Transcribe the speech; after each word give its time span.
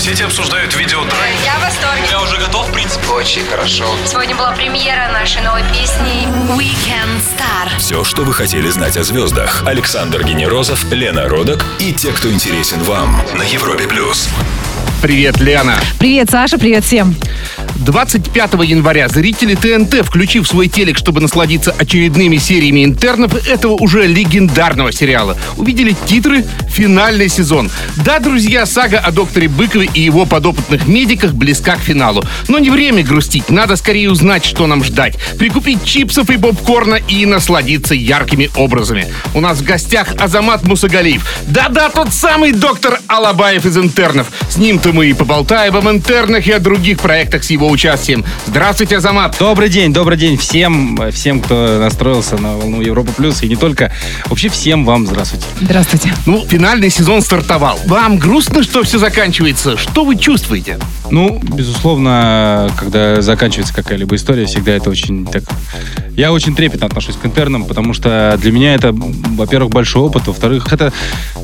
сети 0.00 0.22
обсуждают 0.22 0.74
видеотрек. 0.74 1.12
Я 1.44 1.58
в 1.58 1.62
восторге. 1.62 2.02
Я 2.10 2.22
уже 2.22 2.38
готов, 2.38 2.68
в 2.68 2.72
принципе. 2.72 3.06
Очень 3.08 3.44
хорошо. 3.44 3.84
Сегодня 4.06 4.34
была 4.34 4.52
премьера 4.52 5.12
нашей 5.12 5.42
новой 5.42 5.62
песни 5.64 6.26
Weekend 6.56 7.20
Star. 7.20 7.68
Все, 7.78 8.02
что 8.02 8.22
вы 8.22 8.32
хотели 8.32 8.68
знать 8.70 8.96
о 8.96 9.04
звездах. 9.04 9.62
Александр 9.66 10.24
Генерозов, 10.24 10.90
Лена 10.90 11.28
Родок 11.28 11.66
и 11.78 11.92
те, 11.92 12.12
кто 12.12 12.32
интересен 12.32 12.82
вам 12.82 13.22
на 13.34 13.42
Европе 13.42 13.86
плюс. 13.86 14.30
Привет, 15.02 15.38
Лена. 15.38 15.78
Привет, 15.98 16.30
Саша, 16.30 16.58
привет 16.58 16.84
всем. 16.84 17.14
25 17.80 18.52
января 18.64 19.08
зрители 19.08 19.54
ТНТ, 19.54 20.04
включив 20.04 20.46
свой 20.46 20.68
телек, 20.68 20.98
чтобы 20.98 21.20
насладиться 21.20 21.72
очередными 21.72 22.36
сериями 22.36 22.84
интернов 22.84 23.34
этого 23.48 23.72
уже 23.72 24.06
легендарного 24.06 24.92
сериала, 24.92 25.36
увидели 25.56 25.96
титры 26.06 26.44
«Финальный 26.68 27.28
сезон». 27.28 27.70
Да, 28.04 28.18
друзья, 28.18 28.66
сага 28.66 28.98
о 28.98 29.10
докторе 29.10 29.48
Быкове 29.48 29.88
и 29.94 30.00
его 30.00 30.26
подопытных 30.26 30.86
медиках 30.86 31.32
близка 31.32 31.76
к 31.76 31.80
финалу. 31.80 32.22
Но 32.48 32.58
не 32.58 32.70
время 32.70 33.02
грустить, 33.02 33.48
надо 33.48 33.76
скорее 33.76 34.10
узнать, 34.10 34.44
что 34.44 34.66
нам 34.66 34.84
ждать. 34.84 35.16
Прикупить 35.38 35.84
чипсов 35.84 36.28
и 36.30 36.36
попкорна 36.36 36.96
и 36.96 37.24
насладиться 37.24 37.94
яркими 37.94 38.50
образами. 38.56 39.06
У 39.34 39.40
нас 39.40 39.58
в 39.58 39.64
гостях 39.64 40.08
Азамат 40.18 40.64
Мусагалиев. 40.64 41.26
Да-да, 41.46 41.88
тот 41.88 42.12
самый 42.12 42.52
доктор 42.52 43.00
Алабаев 43.06 43.64
из 43.64 43.76
интернов. 43.78 44.28
С 44.50 44.58
ним-то 44.58 44.92
мы 44.92 45.06
и 45.06 45.14
поболтаем 45.14 45.76
об 45.76 45.88
интернах 45.88 46.46
и 46.46 46.52
о 46.52 46.58
других 46.58 47.00
проектах 47.00 47.42
с 47.42 47.50
его 47.50 47.69
участием. 47.70 48.24
Здравствуйте, 48.46 48.96
Азамат. 48.96 49.36
Добрый 49.38 49.68
день, 49.68 49.92
добрый 49.92 50.18
день 50.18 50.36
всем, 50.36 50.98
всем, 51.12 51.40
кто 51.40 51.78
настроился 51.78 52.36
на 52.38 52.56
волну 52.56 52.80
Европа 52.80 53.12
Плюс, 53.12 53.42
и 53.42 53.48
не 53.48 53.56
только. 53.56 53.92
Вообще 54.26 54.48
всем 54.48 54.84
вам 54.84 55.06
здравствуйте. 55.06 55.46
Здравствуйте. 55.60 56.14
Ну, 56.26 56.44
финальный 56.46 56.90
сезон 56.90 57.22
стартовал. 57.22 57.78
Вам 57.86 58.18
грустно, 58.18 58.62
что 58.62 58.82
все 58.82 58.98
заканчивается? 58.98 59.76
Что 59.76 60.04
вы 60.04 60.16
чувствуете? 60.16 60.78
Ну, 61.10 61.40
безусловно, 61.42 62.70
когда 62.78 63.20
заканчивается 63.20 63.74
какая-либо 63.74 64.14
история, 64.16 64.46
всегда 64.46 64.72
это 64.72 64.90
очень 64.90 65.26
так... 65.26 65.44
Я 66.16 66.32
очень 66.32 66.54
трепетно 66.54 66.86
отношусь 66.86 67.16
к 67.16 67.24
интернам, 67.24 67.64
потому 67.64 67.94
что 67.94 68.36
для 68.40 68.52
меня 68.52 68.74
это, 68.74 68.92
во-первых, 68.92 69.72
большой 69.72 70.02
опыт, 70.02 70.26
во-вторых, 70.26 70.72
это 70.72 70.92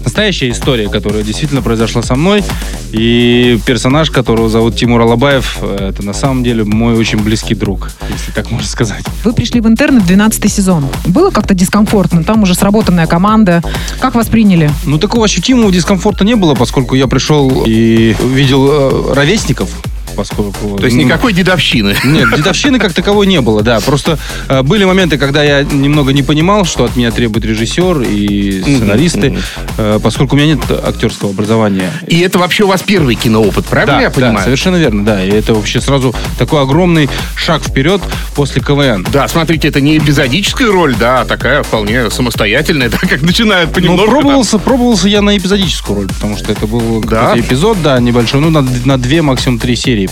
настоящая 0.04 0.50
история, 0.50 0.88
которая 0.88 1.22
действительно 1.22 1.62
произошла 1.62 2.02
со 2.02 2.14
мной, 2.14 2.44
и 2.92 3.58
персонаж, 3.64 4.10
которого 4.10 4.48
зовут 4.48 4.76
Тимур 4.76 5.00
Алабаев, 5.00 5.62
это 5.62 6.04
на 6.04 6.12
самом 6.16 6.42
деле 6.42 6.64
мой 6.64 6.94
очень 6.94 7.18
близкий 7.22 7.54
друг, 7.54 7.90
если 8.10 8.32
так 8.32 8.50
можно 8.50 8.66
сказать. 8.68 9.04
Вы 9.24 9.32
пришли 9.32 9.60
в 9.60 9.66
интерны 9.66 10.00
в 10.00 10.06
12 10.06 10.52
сезон. 10.52 10.86
Было 11.06 11.30
как-то 11.30 11.54
дискомфортно? 11.54 12.24
Там 12.24 12.42
уже 12.42 12.54
сработанная 12.54 13.06
команда. 13.06 13.62
Как 14.00 14.14
восприняли? 14.14 14.70
Ну, 14.84 14.98
такого 14.98 15.24
ощутимого 15.24 15.70
дискомфорта 15.70 16.24
не 16.24 16.34
было, 16.34 16.54
поскольку 16.54 16.94
я 16.94 17.06
пришел 17.06 17.64
и 17.66 18.16
увидел 18.22 18.68
э, 18.68 19.14
ровесников, 19.14 19.70
поскольку... 20.16 20.78
То 20.78 20.84
есть 20.86 20.96
ну, 20.96 21.02
никакой 21.04 21.32
дедовщины. 21.32 21.94
Нет, 22.04 22.28
дедовщины 22.36 22.78
как 22.78 22.92
таковой 22.94 23.26
не 23.26 23.40
было, 23.40 23.62
да. 23.62 23.80
Просто 23.80 24.18
э, 24.48 24.62
были 24.62 24.84
моменты, 24.84 25.18
когда 25.18 25.42
я 25.44 25.62
немного 25.62 26.12
не 26.12 26.22
понимал, 26.22 26.64
что 26.64 26.84
от 26.84 26.96
меня 26.96 27.10
требует 27.10 27.44
режиссер 27.44 28.02
и 28.02 28.62
сценаристы, 28.62 29.36
э, 29.78 30.00
поскольку 30.02 30.34
у 30.36 30.38
меня 30.38 30.54
нет 30.54 30.60
актерского 30.70 31.30
образования. 31.30 31.92
И 32.06 32.20
это 32.20 32.38
вообще 32.38 32.64
у 32.64 32.68
вас 32.68 32.82
первый 32.82 33.14
киноопыт, 33.14 33.66
правильно 33.66 33.96
Да, 33.96 34.02
я 34.02 34.08
да, 34.08 34.14
понимаю? 34.14 34.44
совершенно 34.44 34.76
верно, 34.76 35.04
да. 35.04 35.22
И 35.24 35.30
это 35.30 35.54
вообще 35.54 35.80
сразу 35.80 36.14
такой 36.38 36.62
огромный 36.62 37.08
шаг 37.36 37.62
вперед 37.62 38.00
после 38.34 38.62
КВН. 38.62 39.06
Да, 39.12 39.28
смотрите, 39.28 39.68
это 39.68 39.80
не 39.80 39.98
эпизодическая 39.98 40.68
роль, 40.70 40.94
да, 40.98 41.20
а 41.20 41.24
такая 41.24 41.62
вполне 41.62 42.10
самостоятельная, 42.10 42.88
да, 42.90 42.98
как 42.98 43.22
начинают 43.22 43.70
Ну, 43.70 43.74
понемножку. 43.74 44.10
пробовался, 44.10 44.58
пробовался 44.58 45.08
я 45.08 45.20
на 45.22 45.36
эпизодическую 45.36 45.96
роль, 45.98 46.08
потому 46.08 46.36
что 46.36 46.52
это 46.52 46.66
был 46.66 47.02
Да? 47.02 47.34
эпизод, 47.36 47.78
да, 47.82 47.98
небольшой, 48.00 48.40
ну, 48.40 48.50
на, 48.50 48.62
на 48.84 48.98
две, 48.98 49.22
максимум 49.22 49.58
три 49.58 49.76
серии. 49.76 50.05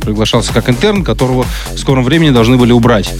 Приглашался 0.00 0.52
как 0.52 0.68
интерн, 0.68 1.04
которого 1.04 1.46
в 1.74 1.78
скором 1.78 2.04
времени 2.04 2.30
должны 2.30 2.56
были 2.56 2.72
убрать. 2.72 3.12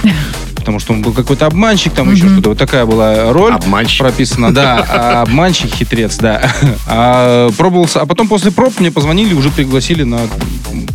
Потому 0.60 0.78
что 0.78 0.92
он 0.92 1.02
был 1.02 1.12
какой-то 1.12 1.46
обманщик, 1.46 1.92
там 1.92 2.10
еще 2.12 2.28
что-то. 2.28 2.50
Вот 2.50 2.58
такая 2.58 2.86
была 2.86 3.32
роль 3.32 3.52
Обманщик. 3.52 4.00
прописана, 4.00 4.52
да. 4.54 4.86
А 4.90 5.22
обманщик, 5.22 5.72
хитрец, 5.74 6.16
да. 6.18 6.42
А, 6.86 7.50
пробовался, 7.56 8.00
а 8.00 8.06
потом 8.06 8.28
после 8.28 8.50
проб 8.50 8.78
мне 8.78 8.90
позвонили, 8.90 9.34
уже 9.34 9.50
пригласили 9.50 10.02
на 10.04 10.20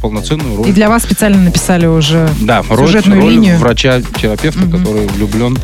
полноценную 0.02 0.58
роль. 0.58 0.70
И 0.70 0.72
для 0.72 0.90
вас 0.90 1.03
специально 1.03 1.42
написали 1.42 1.86
уже 1.86 2.30
Да, 2.42 2.64
роль, 2.70 2.88
сюжетную 2.88 3.22
роль 3.22 3.31
линию. 3.34 3.58
врача-терапевта, 3.58 4.62
который 4.66 5.08
влюблен. 5.08 5.58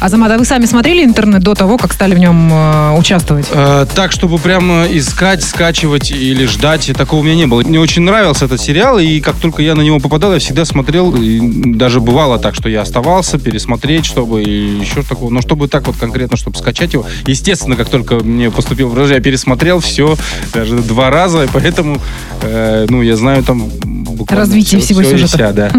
Азамат, 0.00 0.32
а 0.32 0.38
вы 0.38 0.44
сами 0.44 0.66
смотрели 0.66 1.04
интернет 1.04 1.42
до 1.42 1.54
того, 1.54 1.78
как 1.78 1.92
стали 1.92 2.14
в 2.14 2.18
нем 2.18 2.50
э, 2.52 2.98
участвовать? 2.98 3.46
Э, 3.50 3.86
так, 3.94 4.12
чтобы 4.12 4.38
прямо 4.38 4.84
искать, 4.86 5.42
скачивать 5.42 6.10
или 6.10 6.44
ждать, 6.46 6.90
такого 6.96 7.20
у 7.20 7.22
меня 7.22 7.36
не 7.36 7.46
было. 7.46 7.62
Мне 7.62 7.78
очень 7.80 8.02
нравился 8.02 8.44
этот 8.44 8.60
сериал, 8.60 8.98
и 8.98 9.20
как 9.20 9.36
только 9.36 9.62
я 9.62 9.74
на 9.74 9.80
него 9.82 10.00
попадал, 10.00 10.32
я 10.34 10.40
всегда 10.40 10.64
смотрел, 10.64 11.14
и 11.14 11.40
даже 11.74 12.00
бывало 12.00 12.38
так, 12.38 12.54
что 12.54 12.68
я 12.68 12.82
оставался, 12.82 13.38
пересмотреть, 13.44 14.04
чтобы 14.06 14.42
и 14.42 14.50
еще 14.80 15.02
такого, 15.02 15.30
но 15.30 15.40
чтобы 15.40 15.68
так 15.68 15.86
вот 15.86 15.96
конкретно, 15.96 16.36
чтобы 16.36 16.56
скачать 16.58 16.92
его. 16.94 17.06
Естественно, 17.26 17.76
как 17.76 17.88
только 17.88 18.16
мне 18.16 18.50
поступил 18.50 18.88
в 18.88 19.04
я 19.08 19.20
пересмотрел 19.20 19.80
все, 19.80 20.16
даже 20.52 20.78
два 20.78 21.10
раза, 21.10 21.44
и 21.44 21.48
поэтому, 21.52 22.00
э, 22.42 22.86
ну, 22.88 23.02
я 23.02 23.16
знаю 23.16 23.42
там 23.44 23.68
буквально 23.68 24.46
Развитие 24.46 24.80
всё- 24.80 24.86
всего 24.94 25.00
всё 25.02 25.10
и 25.10 25.12
сюжета. 25.18 25.36
вся, 25.36 25.52
да. 25.52 25.72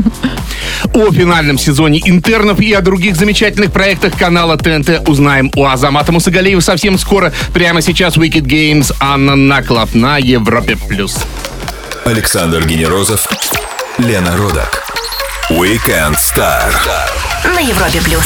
О 0.93 1.11
финальном 1.11 1.57
сезоне 1.57 2.01
интернов 2.05 2.59
и 2.59 2.71
о 2.73 2.81
других 2.81 3.15
замечательных 3.15 3.71
проектах 3.71 4.15
канала 4.17 4.57
ТНТ 4.57 5.01
узнаем 5.07 5.51
у 5.55 5.65
Азамата 5.65 6.11
Мусагалиева 6.11 6.59
совсем 6.59 6.97
скоро. 6.99 7.33
Прямо 7.53 7.81
сейчас 7.81 8.17
Wicked 8.17 8.43
Games 8.43 8.93
Анна 8.99 9.35
Наклов 9.35 9.95
на 9.95 10.17
Европе+. 10.17 10.77
плюс. 10.87 11.17
Александр 12.05 12.65
Генерозов, 12.67 13.27
Лена 13.97 14.37
Родок. 14.37 14.84
Weekend 15.51 16.15
Star. 16.15 16.73
На 17.53 17.59
Европе 17.59 18.01
Плюс. 18.03 18.25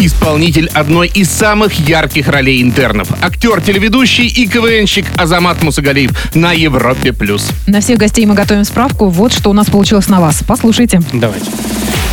Исполнитель 0.00 0.68
одной 0.74 1.06
из 1.06 1.30
самых 1.30 1.74
ярких 1.78 2.26
ролей 2.26 2.62
интернов. 2.62 3.08
Актер, 3.22 3.60
телеведущий 3.60 4.26
и 4.26 4.48
КВНщик 4.48 5.06
Азамат 5.16 5.62
Мусагалиев 5.62 6.34
на 6.34 6.52
Европе+. 6.52 7.12
плюс. 7.12 7.48
На 7.68 7.80
всех 7.80 8.00
гостей 8.00 8.26
мы 8.26 8.34
готовим 8.34 8.64
справку. 8.64 9.08
Вот 9.08 9.32
что 9.32 9.50
у 9.50 9.52
нас 9.52 9.68
получилось 9.68 10.08
на 10.08 10.20
вас. 10.20 10.42
Послушайте. 10.44 11.00
Давайте. 11.12 11.46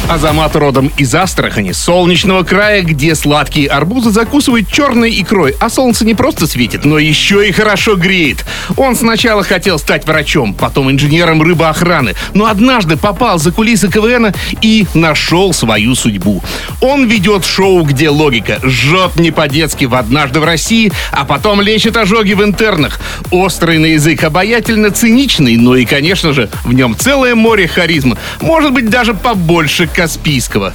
Азамат 0.09 0.56
родом 0.56 0.91
из 0.97 1.16
Астрахани, 1.16 1.72
солнечного 1.72 2.44
края, 2.44 2.81
где 2.81 3.16
сладкие 3.16 3.69
арбузы 3.69 4.12
закусывают 4.12 4.69
черной 4.69 5.09
икрой, 5.22 5.56
а 5.59 5.69
солнце 5.69 6.06
не 6.06 6.14
просто 6.14 6.46
светит, 6.46 6.84
но 6.84 7.00
еще 7.00 7.47
и 7.47 7.52
хорошо 7.52 7.96
греет. 7.96 8.46
Он 8.75 8.96
сначала 8.96 9.44
хотел 9.44 9.80
стать 9.80 10.06
врачом, 10.06 10.53
потом 10.53 10.92
инженером 10.92 11.42
рыбоохраны, 11.42 12.16
но 12.34 12.47
однажды 12.47 12.97
попал 12.97 13.40
за 13.40 13.52
кулисы 13.52 13.90
КВН 13.90 14.34
и 14.62 14.86
нашел 14.94 15.53
свою 15.53 15.96
судьбу. 15.96 16.44
Он 16.81 17.08
ведет 17.08 17.46
шоу, 17.46 17.84
где 17.84 18.09
логика 18.09 18.59
жжет 18.62 19.16
не 19.16 19.31
по-детски 19.31 19.86
в 19.86 19.96
«Однажды 19.96 20.42
в 20.42 20.44
России», 20.44 20.92
а 21.12 21.24
потом 21.24 21.62
лечит 21.62 21.96
ожоги 21.96 22.34
в 22.34 22.44
интернах. 22.44 23.00
Острый 23.31 23.78
на 23.78 23.86
язык, 23.86 24.24
обаятельно 24.24 24.92
циничный, 24.92 25.56
но 25.56 25.75
и, 25.75 25.86
конечно 25.86 26.34
же, 26.34 26.50
в 26.66 26.74
нем 26.74 26.97
целое 26.97 27.36
море 27.36 27.68
харизмы. 27.68 28.18
Может 28.42 28.74
быть, 28.74 28.90
даже 28.90 29.13
побольше 29.13 29.88
Каспийского. 29.94 30.74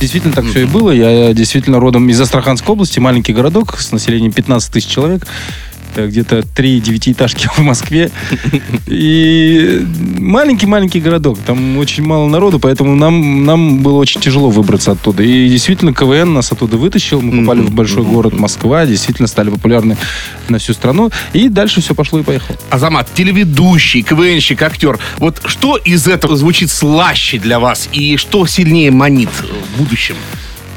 Действительно 0.00 0.32
так 0.32 0.44
все 0.44 0.62
и 0.62 0.64
было. 0.64 0.90
Я 0.90 1.32
действительно 1.32 1.80
родом 1.80 2.08
из 2.08 2.20
Астраханской 2.20 2.72
области, 2.72 2.98
маленький 2.98 3.32
городок 3.32 3.78
с 3.78 3.90
населением 3.92 4.32
15 4.32 4.72
тысяч 4.72 4.88
человек. 4.88 5.26
Это 5.92 6.06
где-то 6.06 6.42
три 6.42 6.80
девятиэтажки 6.80 7.48
в 7.48 7.58
Москве. 7.58 8.10
И 8.86 9.84
маленький-маленький 10.18 11.00
городок. 11.00 11.38
Там 11.46 11.78
очень 11.78 12.04
мало 12.04 12.28
народу, 12.28 12.58
поэтому 12.58 12.94
нам, 12.94 13.44
нам 13.44 13.82
было 13.82 13.98
очень 13.98 14.20
тяжело 14.20 14.50
выбраться 14.50 14.92
оттуда. 14.92 15.22
И 15.22 15.48
действительно 15.48 15.92
КВН 15.92 16.34
нас 16.34 16.52
оттуда 16.52 16.76
вытащил. 16.76 17.20
Мы 17.20 17.42
попали 17.42 17.60
в 17.60 17.70
большой 17.70 18.04
город 18.04 18.38
Москва, 18.38 18.86
действительно 18.86 19.28
стали 19.28 19.50
популярны 19.50 19.96
на 20.48 20.58
всю 20.58 20.72
страну. 20.72 21.10
И 21.32 21.48
дальше 21.48 21.80
все 21.80 21.94
пошло 21.94 22.20
и 22.20 22.22
поехало. 22.22 22.58
Азамат, 22.70 23.08
телеведущий, 23.14 24.02
КВНщик, 24.02 24.62
актер. 24.62 24.98
Вот 25.18 25.40
что 25.46 25.76
из 25.76 26.06
этого 26.06 26.36
звучит 26.36 26.70
слаще 26.70 27.38
для 27.38 27.58
вас 27.58 27.88
и 27.92 28.16
что 28.16 28.46
сильнее 28.46 28.90
манит 28.90 29.30
в 29.30 29.78
будущем? 29.78 30.16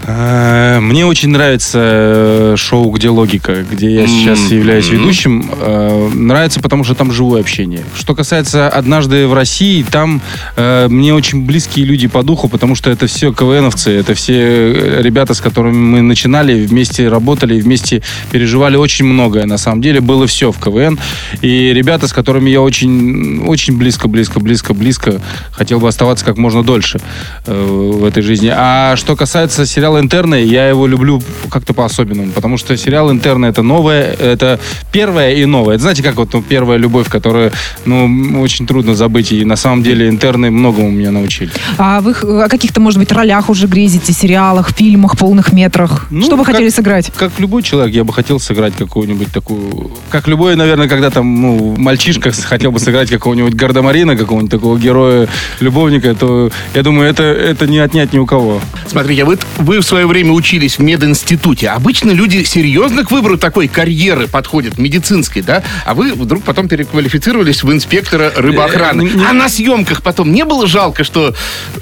Э, 0.08 0.80
Мне 0.80 1.06
очень 1.06 1.30
нравится 1.30 1.80
э, 1.82 2.56
шоу 2.58 2.90
«Где 2.92 3.10
логика», 3.10 3.64
где 3.70 3.94
я 3.94 4.08
сейчас 4.08 4.52
являюсь 4.52 4.90
ведущим. 4.90 5.50
Э, 5.60 6.10
Нравится, 6.14 6.60
потому 6.60 6.84
что 6.84 6.96
там 6.96 7.12
живое 7.12 7.42
общение. 7.42 7.84
Что 7.96 8.16
касается 8.16 8.68
«Однажды 8.68 9.28
в 9.28 9.34
России», 9.34 9.84
там 9.84 10.22
э, 10.56 10.88
мне 10.88 11.14
очень 11.14 11.46
близкие 11.46 11.86
люди 11.86 12.08
по 12.08 12.24
духу, 12.24 12.48
потому 12.50 12.76
что 12.76 12.90
это 12.90 13.08
все 13.08 13.32
КВНовцы, 13.32 13.92
это 13.92 14.14
все 14.16 14.34
э, 14.34 15.02
ребята, 15.02 15.34
с 15.34 15.42
которыми 15.42 15.76
мы 15.76 16.02
начинали, 16.02 16.66
вместе 16.66 17.08
работали, 17.08 17.60
вместе 17.60 18.02
переживали 18.32 18.78
очень 18.78 19.06
многое. 19.06 19.46
На 19.46 19.58
самом 19.58 19.82
деле 19.82 20.02
было 20.02 20.26
все 20.28 20.52
в 20.52 20.60
КВН. 20.60 21.00
И 21.42 21.74
ребята, 21.74 22.08
с 22.08 22.14
которыми 22.14 22.50
я 22.50 22.62
очень, 22.62 23.44
очень 23.46 23.78
близко, 23.78 24.08
близко, 24.08 24.40
близко, 24.40 24.74
близко 24.74 25.22
хотел 25.52 25.80
бы 25.80 25.88
оставаться 25.88 26.26
как 26.26 26.38
можно 26.38 26.64
дольше 26.64 27.00
в 27.46 28.06
этой 28.06 28.24
жизни. 28.24 28.52
А 28.56 28.96
что 28.96 29.16
касается 29.16 29.66
сериала 29.66 29.91
сериал 29.92 30.00
«Интерны», 30.00 30.44
я 30.44 30.70
его 30.70 30.88
люблю 30.88 31.22
как-то 31.50 31.74
по-особенному, 31.74 32.32
потому 32.32 32.58
что 32.58 32.78
сериал 32.78 33.12
«Интерны»— 33.12 33.46
это 33.48 33.62
новое, 33.62 34.14
это 34.14 34.60
первое 34.92 35.34
и 35.34 35.46
новое. 35.46 35.76
Это 35.76 35.82
знаете, 35.82 36.04
как 36.04 36.16
вот 36.16 36.34
ну, 36.34 36.42
первая 36.42 36.78
любовь, 36.78 37.10
которую, 37.10 37.52
ну, 37.86 38.42
очень 38.42 38.68
трудно 38.68 38.96
забыть, 38.96 39.32
и 39.32 39.44
на 39.46 39.56
самом 39.56 39.84
деле 39.84 40.08
«Интерны» 40.08 40.50
многому 40.50 40.92
меня 40.92 41.12
научили. 41.12 41.52
А 41.78 42.00
вы 42.00 42.12
о 42.44 42.48
каких-то, 42.48 42.80
может 42.80 43.00
быть, 43.00 43.12
ролях 43.12 43.50
уже 43.50 43.68
грезите, 43.68 44.14
сериалах, 44.14 44.72
фильмах, 44.72 45.18
полных 45.18 45.52
метрах? 45.54 46.08
Ну, 46.10 46.22
Что 46.24 46.38
бы 46.38 46.44
как- 46.46 46.56
хотели 46.56 46.70
сыграть? 46.70 47.12
Как 47.18 47.32
любой 47.40 47.64
человек, 47.64 47.94
я 47.96 48.04
бы 48.04 48.14
хотел 48.14 48.40
сыграть 48.40 48.76
какую-нибудь 48.76 49.32
такую... 49.34 49.92
Как 50.10 50.28
любой, 50.28 50.56
наверное, 50.56 50.88
когда 50.88 51.10
там, 51.10 51.42
ну, 51.42 51.76
мальчишка 51.78 52.32
хотел 52.32 52.72
бы 52.72 52.80
сыграть 52.80 53.10
какого-нибудь 53.10 53.56
Гардемарина, 53.56 54.16
какого-нибудь 54.16 54.52
такого 54.52 54.78
героя-любовника, 54.78 56.16
то, 56.16 56.50
я 56.76 56.84
думаю, 56.84 57.10
это, 57.10 57.24
это 57.24 57.68
не 57.68 57.80
отнять 57.80 58.14
ни 58.14 58.20
у 58.20 58.26
кого. 58.26 58.62
Смотрите, 58.88 59.26
вы, 59.26 59.38
вы 59.58 59.81
в 59.82 59.86
свое 59.86 60.06
время 60.08 60.32
учились 60.32 60.78
в 60.78 60.82
мединституте. 60.82 61.70
Обычно 61.70 62.12
люди 62.12 62.44
серьезно 62.44 63.04
к 63.04 63.12
выбору 63.12 63.38
такой 63.38 63.68
карьеры 63.68 64.28
подходят, 64.28 64.78
медицинской, 64.78 65.42
да? 65.42 65.64
А 65.86 65.94
вы 65.94 66.14
вдруг 66.14 66.44
потом 66.44 66.68
переквалифицировались 66.68 67.64
в 67.64 67.72
инспектора 67.72 68.32
рыбоохраны. 68.36 69.08
Э, 69.08 69.26
А 69.30 69.34
на 69.34 69.50
съемках 69.50 70.02
потом 70.02 70.32
не 70.32 70.46
было 70.46 70.68
жалко, 70.68 71.04
что 71.04 71.34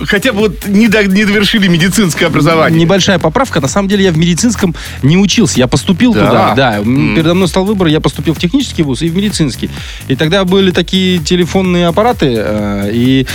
хотя 0.05 0.33
бы 0.33 0.39
вот 0.39 0.67
не, 0.67 0.87
до- 0.87 1.05
не 1.07 1.25
довершили 1.25 1.67
медицинское 1.67 2.27
образование? 2.27 2.79
Небольшая 2.79 3.19
поправка. 3.19 3.59
На 3.61 3.67
самом 3.67 3.87
деле 3.89 4.05
я 4.05 4.11
в 4.11 4.17
медицинском 4.17 4.75
не 5.03 5.17
учился. 5.17 5.59
Я 5.59 5.67
поступил 5.67 6.13
Да? 6.13 6.25
туда. 6.27 6.53
Да. 6.55 6.77
Передо 6.83 7.33
мной 7.33 7.47
стал 7.47 7.65
выбор. 7.65 7.87
Я 7.87 7.99
поступил 7.99 8.33
в 8.33 8.39
технический 8.39 8.83
вуз 8.83 9.01
и 9.01 9.09
в 9.09 9.15
медицинский. 9.15 9.69
И 10.07 10.15
тогда 10.15 10.45
были 10.45 10.71
такие 10.71 11.19
телефонные 11.19 11.87
аппараты, 11.87 12.33
э, 12.37 12.89
и 12.93 13.25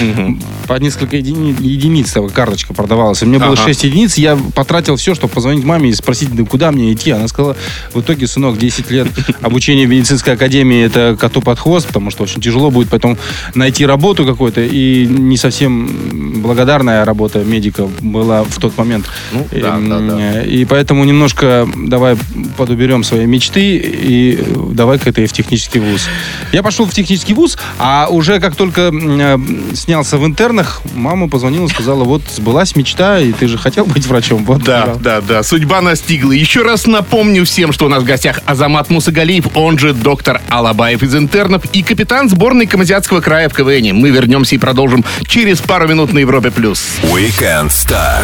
по 0.66 0.74
несколько 0.74 1.16
едини- 1.16 1.56
единиц 1.60 2.12
там 2.12 2.28
карточка 2.30 2.74
продавалась. 2.74 3.22
И 3.22 3.26
мне 3.26 3.38
было 3.38 3.52
Ага. 3.54 3.62
6 3.64 3.84
единиц. 3.84 4.16
Я 4.16 4.36
потратил 4.54 4.96
все, 4.96 5.14
чтобы 5.14 5.32
позвонить 5.32 5.64
маме 5.64 5.90
и 5.90 5.92
спросить, 5.92 6.34
да 6.34 6.44
куда 6.44 6.70
мне 6.70 6.92
идти. 6.92 7.10
Она 7.10 7.28
сказала, 7.28 7.56
в 7.92 8.00
итоге, 8.00 8.26
сынок, 8.26 8.58
10 8.58 8.90
лет 8.90 9.08
обучения 9.42 9.86
в 9.86 9.90
медицинской 9.90 10.34
академии 10.34 10.82
это 10.82 11.16
коту 11.18 11.40
под 11.40 11.58
хвост, 11.58 11.86
потому 11.86 12.10
что 12.10 12.22
очень 12.22 12.40
тяжело 12.40 12.70
будет 12.70 12.88
потом 12.88 13.18
найти 13.54 13.86
работу 13.86 14.24
какую-то. 14.24 14.60
И 14.62 15.06
не 15.06 15.36
совсем 15.36 16.42
благодарная 16.42 17.04
работа 17.04 17.40
медика 17.44 17.88
была 18.00 18.44
в 18.44 18.58
тот 18.58 18.76
момент. 18.78 19.06
Ну, 19.32 19.46
да, 19.50 19.76
Эм, 19.76 19.88
да, 19.88 20.00
да. 20.00 20.42
И 20.42 20.64
поэтому 20.64 21.04
немножко 21.04 21.68
давай 21.76 22.16
подуберем 22.56 23.04
свои 23.04 23.26
мечты 23.26 23.76
и 23.76 24.38
э, 24.40 24.70
давай-ка 24.72 25.10
это 25.10 25.22
и 25.22 25.26
в 25.26 25.32
технический 25.32 25.80
вуз. 25.80 26.06
Я 26.52 26.62
пошел 26.62 26.86
в 26.86 26.92
технический 26.92 27.34
вуз, 27.34 27.58
а 27.78 28.08
уже 28.10 28.40
как 28.40 28.56
только 28.56 28.90
э, 28.92 29.38
снялся 29.74 30.18
в 30.18 30.26
интернах, 30.26 30.82
мама 30.94 31.28
позвонила, 31.28 31.66
сказала, 31.68 32.04
вот 32.04 32.22
сбылась 32.34 32.76
мечта, 32.76 33.18
и 33.18 33.32
ты 33.32 33.48
же 33.48 33.58
хотел 33.58 33.84
быть 33.86 34.06
врачом. 34.06 34.43
Вот, 34.44 34.62
Да, 34.62 34.80
пожалуйста. 34.80 35.02
да, 35.04 35.20
да, 35.20 35.42
судьба 35.42 35.80
настигла. 35.80 36.32
Еще 36.32 36.62
раз 36.62 36.86
напомню 36.86 37.44
всем, 37.44 37.72
что 37.72 37.86
у 37.86 37.88
нас 37.88 38.02
в 38.02 38.06
гостях 38.06 38.40
Азамат 38.46 38.90
Мусагалиев, 38.90 39.46
он 39.54 39.78
же 39.78 39.92
доктор 39.92 40.40
Алабаев 40.48 41.02
из 41.02 41.14
интернов 41.14 41.64
и 41.72 41.82
капитан 41.82 42.28
сборной 42.28 42.66
Камазиатского 42.66 43.20
края 43.20 43.48
в 43.48 43.54
КВН. 43.54 43.94
Мы 43.96 44.10
вернемся 44.10 44.54
и 44.54 44.58
продолжим 44.58 45.04
через 45.26 45.60
пару 45.60 45.88
минут 45.88 46.12
на 46.12 46.18
Европе+. 46.18 46.50
плюс. 46.50 46.80
Weekend 47.02 47.68
Star 47.68 48.22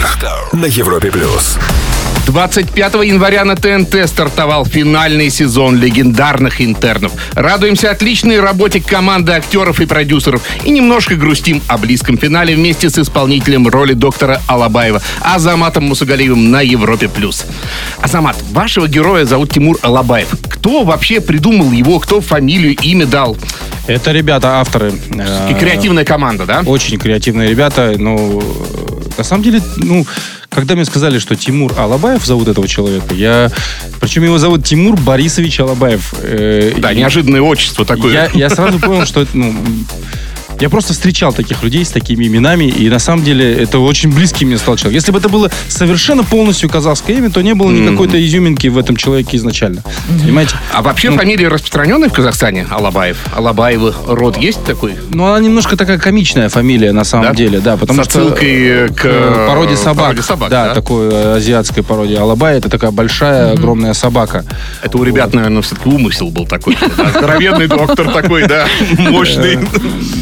на 0.53 0.67
Европе 0.67 1.11
плюс. 1.11 1.57
25 2.27 2.95
января 3.05 3.45
на 3.45 3.57
ТНТ 3.57 4.09
стартовал 4.09 4.65
финальный 4.65 5.31
сезон 5.31 5.77
легендарных 5.77 6.61
интернов. 6.61 7.13
Радуемся 7.35 7.91
отличной 7.91 8.39
работе 8.41 8.81
команды 8.81 9.33
актеров 9.33 9.81
и 9.81 9.87
продюсеров 9.87 10.43
и 10.65 10.71
немножко 10.71 11.17
грустим 11.17 11.61
о 11.67 11.77
близком 11.77 12.17
финале 12.19 12.55
вместе 12.55 12.89
с 12.89 12.99
исполнителем 12.99 13.67
роли 13.67 13.95
доктора 13.95 14.41
Алабаева 14.47 15.03
Азаматом 15.23 15.85
Мусагалиевым 15.85 16.51
на 16.51 16.61
Европе+. 16.61 17.09
плюс. 17.09 17.45
Азамат, 18.01 18.37
вашего 18.53 18.87
героя 18.87 19.25
зовут 19.25 19.53
Тимур 19.53 19.79
Алабаев. 19.83 20.29
Кто 20.49 20.85
вообще 20.85 21.21
придумал 21.21 21.73
его, 21.73 21.99
кто 21.99 22.21
фамилию, 22.21 22.77
имя 22.81 23.07
дал? 23.07 23.37
Это 23.89 24.13
ребята, 24.13 24.61
авторы. 24.61 24.93
э, 25.17 25.51
И 25.51 25.55
креативная 25.55 26.05
команда, 26.05 26.47
да? 26.47 26.63
Очень 26.65 26.99
креативные 26.99 27.49
ребята. 27.51 27.95
Ну, 27.99 28.41
э, 28.41 29.09
на 29.19 29.25
самом 29.25 29.43
деле, 29.43 29.61
ну, 29.79 30.07
когда 30.61 30.75
мне 30.75 30.85
сказали, 30.85 31.19
что 31.19 31.37
Тимур 31.37 31.73
Алабаев 31.79 32.25
зовут 32.25 32.49
этого 32.49 32.69
человека, 32.69 33.15
я... 33.15 33.51
Причем 33.99 34.25
его 34.25 34.37
зовут 34.39 34.63
Тимур 34.65 34.95
Борисович 35.01 35.61
Алабаев. 35.61 36.13
Э, 36.23 36.75
Да, 36.79 36.93
и- 36.93 36.97
неожиданное 36.97 37.41
отчество 37.41 37.87
такое. 37.87 38.13
Я, 38.13 38.31
я 38.35 38.51
сразу 38.51 38.79
понял, 38.81 39.07
что 39.07 39.23
это, 39.23 39.31
ну, 39.37 39.55
я 40.61 40.69
просто 40.71 40.93
встречал 40.93 41.33
таких 41.33 41.63
людей 41.63 41.85
с 41.85 41.91
такими 41.91 42.27
именами, 42.27 42.65
и 42.65 42.89
на 42.89 42.99
самом 42.99 43.25
деле 43.25 43.53
это 43.55 43.79
очень 43.79 44.13
близкий 44.13 44.45
мне 44.45 44.59
стал 44.59 44.77
человек. 44.77 44.95
Если 45.01 45.13
бы 45.13 45.19
это 45.19 45.29
было 45.29 45.51
совершенно 45.69 46.23
полностью 46.25 46.69
казахское 46.69 47.17
имя, 47.17 47.31
то 47.31 47.41
не 47.43 47.55
было 47.55 47.71
ни 47.71 47.89
какой-то 47.89 48.23
изюминки 48.25 48.69
в 48.69 48.79
этом 48.79 48.97
человеке 48.97 49.37
изначально. 49.37 49.83
Понимаете? 50.23 50.55
А 50.73 50.83
вообще 50.83 51.11
фамилия 51.11 51.49
распространенная 51.49 52.09
в 52.09 52.13
Казахстане? 52.13 52.67
Алабаев. 52.71 53.19
Алабаевы 53.35 53.95
род 54.07 54.37
есть 54.37 54.63
такой? 54.65 54.95
Ну, 55.11 55.25
она 55.27 55.41
немножко 55.41 55.77
такая 55.77 55.99
комичная 55.99 56.49
фамилия 56.49 56.93
на 56.93 57.05
самом 57.05 57.27
Да? 57.29 57.35
деле, 57.35 57.61
да, 57.61 57.77
потому 57.77 58.03
С 58.03 58.07
что... 58.07 58.21
отсылкой 58.21 58.89
к, 58.89 59.05
э, 59.05 59.47
породе 59.49 59.77
собак. 59.77 60.07
породе 60.09 60.23
собак, 60.23 60.51
да, 60.51 60.69
да? 60.69 60.75
такой 60.75 61.09
э, 61.11 61.37
азиатской 61.37 61.83
породе. 61.83 62.19
Алабай 62.19 62.59
это 62.59 62.69
такая 62.69 62.91
большая, 62.91 63.53
огромная 63.53 63.95
собака. 63.95 64.45
Это 64.83 64.99
у 64.99 65.05
ребят, 65.05 65.33
наверное, 65.35 65.63
все-таки 65.63 65.89
умысел 65.89 66.31
был 66.31 66.47
такой. 66.47 66.77
Здоровенный 67.17 67.67
доктор 67.67 68.11
такой, 68.13 68.47
да, 68.47 68.67
мощный. 68.99 69.59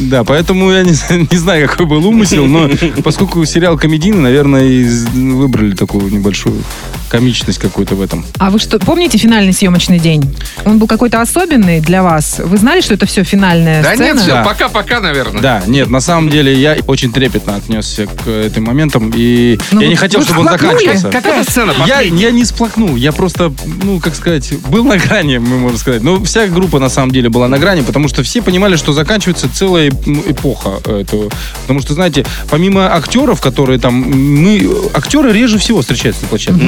Да, 0.03 0.25
поэтому 0.29 0.71
я 0.71 0.83
не, 0.85 0.93
не 1.33 1.37
знаю, 1.39 1.69
какой 1.69 1.87
был 1.87 2.07
умысел, 2.07 2.47
но 2.47 2.69
поскольку 3.03 3.45
сериал 3.45 3.77
комедийный, 3.77 4.21
наверное, 4.23 4.65
и 4.65 4.85
з- 4.85 5.09
выбрали 5.09 5.75
такую 5.75 6.13
небольшую 6.13 6.63
комичность 7.09 7.59
какую-то 7.59 7.95
в 7.95 8.03
этом. 8.03 8.25
А 8.39 8.51
вы 8.51 8.59
что, 8.59 8.79
помните 8.79 9.19
финальный 9.19 9.53
съемочный 9.53 9.99
день? 9.99 10.25
Он 10.65 10.79
был 10.79 10.87
какой-то 10.87 11.21
особенный 11.21 11.81
для 11.81 12.03
вас? 12.03 12.41
Вы 12.45 12.57
знали, 12.57 12.81
что 12.81 12.95
это 12.95 13.07
все 13.07 13.25
финальная 13.25 13.83
Да 13.83 13.95
сцена? 13.95 14.05
нет, 14.07 14.17
все, 14.21 14.33
Да. 14.33 14.43
пока-пока, 14.45 15.01
наверное. 15.01 15.41
Да, 15.43 15.63
нет, 15.67 15.89
на 15.91 16.01
самом 16.01 16.29
деле 16.31 16.55
я 16.55 16.77
очень 16.87 17.13
трепетно 17.13 17.57
отнесся 17.57 18.07
к 18.07 18.29
этим 18.29 18.65
моментам, 18.65 19.13
и 19.15 19.59
Ну, 19.73 19.81
я 19.81 19.89
не 19.89 19.97
хотел, 19.97 20.23
чтобы 20.23 20.41
он 20.41 20.49
заканчивался. 20.49 21.09
Какая 21.11 21.43
сцена 21.45 21.75
Я, 21.87 22.01
я 22.01 22.31
не 22.31 22.45
сплакнул, 22.45 22.97
я 22.97 23.13
просто, 23.13 23.53
ну, 23.83 24.01
как 24.01 24.15
сказать, 24.15 24.53
был 24.69 24.85
на 24.85 24.97
грани, 24.99 25.39
мы 25.39 25.59
можем 25.59 25.79
сказать. 25.79 26.03
Ну, 26.03 26.23
вся 26.25 26.47
группа, 26.47 26.79
на 26.79 26.89
самом 26.89 27.11
деле, 27.13 27.29
была 27.29 27.49
на 27.49 27.59
грани, 27.59 27.83
потому 27.83 28.09
что 28.09 28.23
все 28.23 28.43
понимали, 28.43 28.77
что 28.77 28.93
заканчивается 28.93 29.49
целая 29.53 29.89
эпоха 29.91 30.81
этого. 30.87 31.31
Потому 31.63 31.81
что, 31.81 31.95
знаете, 31.95 32.25
помимо 32.51 32.95
актеров, 32.95 33.41
которые 33.41 33.79
там, 33.79 33.95
мы, 33.95 34.69
актеры 34.95 35.33
реже 35.33 35.59
всего 35.59 35.81
встречаются 35.81 36.23
на 36.23 36.29
площадке. 36.29 36.63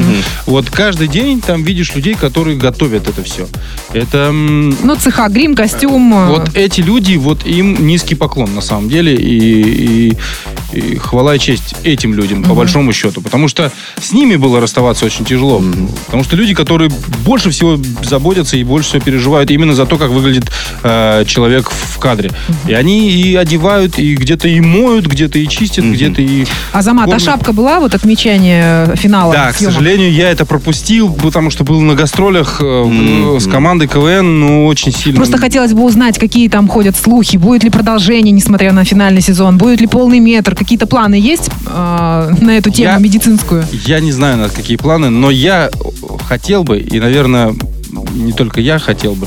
Вот 0.47 0.71
каждый 0.71 1.09
день 1.09 1.41
там 1.41 1.63
видишь 1.63 1.95
людей, 1.95 2.15
которые 2.15 2.57
готовят 2.57 3.09
это 3.09 3.23
все. 3.23 3.47
Это... 3.93 4.31
Ну, 4.33 4.95
цеха, 4.97 5.29
грим, 5.29 5.55
костюм. 5.55 6.15
э, 6.15 6.29
вот 6.29 6.51
эти 6.57 6.81
люди, 6.81 7.17
вот 7.17 7.47
им 7.47 7.87
низкий 7.87 8.15
поклон 8.15 8.55
на 8.55 8.61
самом 8.61 8.89
деле. 8.89 9.15
И, 9.15 10.11
и- 10.11 10.17
и 10.73 10.99
хвала 10.99 11.35
и 11.35 11.39
честь 11.41 11.75
этим 11.83 12.15
людям, 12.15 12.45
по 12.45 12.55
большому 12.55 12.93
счету. 12.93 13.21
Потому 13.21 13.49
что 13.49 13.73
с 14.01 14.13
ними 14.13 14.37
было 14.37 14.61
расставаться 14.61 15.05
очень 15.05 15.25
тяжело. 15.25 15.61
Потому 16.07 16.23
что 16.23 16.37
люди, 16.37 16.55
которые 16.55 16.93
больше 17.25 17.51
всего 17.51 17.77
заботятся 18.05 18.57
и 18.57 18.63
больше 18.63 18.91
всего 18.91 19.03
переживают 19.03 19.51
именно 19.51 19.75
за 19.75 19.85
то, 19.87 19.99
как 19.99 20.11
выглядит 20.11 20.45
э, 20.85 21.25
человек 21.27 21.69
в 21.69 21.99
кадре. 21.99 22.31
И 22.69 22.73
они 22.73 23.11
и 23.11 23.35
одевают, 23.35 23.99
и 23.99 24.15
где-то 24.15 24.47
и 24.47 24.61
моют, 24.61 25.07
где-то 25.07 25.41
и 25.41 25.49
чистят, 25.49 25.85
где-то 25.87 26.23
и... 26.23 26.47
Азамат, 26.73 27.07
а 27.07 27.11
кормят. 27.11 27.23
шапка 27.25 27.53
была, 27.53 27.81
вот 27.81 27.95
отмечание 27.97 28.95
финала 28.95 29.33
Да, 29.33 29.53
к 29.53 29.57
съемок? 29.57 29.75
сожалению, 29.75 30.13
я 30.21 30.31
это 30.31 30.45
пропустил, 30.45 31.13
потому 31.15 31.51
что 31.51 31.65
был 31.65 31.81
на 31.81 31.95
гастролях 31.95 32.61
в- 32.61 33.39
с 33.41 33.47
командой 33.47 33.89
КВН, 33.89 34.41
ну, 34.41 34.67
очень 34.67 34.93
сильно. 34.93 35.17
Просто 35.17 35.39
хотелось 35.39 35.73
бы 35.73 35.83
узнать, 35.83 36.19
какие 36.19 36.49
там 36.49 36.69
ходят 36.69 36.95
слухи, 36.97 37.39
будет 37.39 37.65
ли 37.65 37.71
продолжение, 37.71 38.33
несмотря 38.33 38.73
на 38.73 38.85
финальный 38.85 39.23
сезон, 39.23 39.57
будет 39.57 39.81
ли 39.81 39.87
полный 39.87 40.19
метр, 40.21 40.55
какие-то 40.55 40.87
планы 40.87 41.15
есть 41.15 41.49
э, 41.67 42.33
на 42.41 42.51
эту 42.59 42.71
тему 42.71 42.93
Я- 42.93 42.99
медицинскую? 42.99 43.65
Я 43.87 44.01
не 44.01 44.13
знаю, 44.13 44.37
на 44.37 44.49
какие 44.51 44.77
планы, 44.77 45.09
но 45.09 45.31
я 45.31 45.71
хотел 46.29 46.65
бы, 46.65 46.79
и, 46.79 47.01
наверное, 47.01 47.55
не 48.15 48.33
только 48.33 48.61
я 48.61 48.79
хотел 48.79 49.15
бы, 49.15 49.27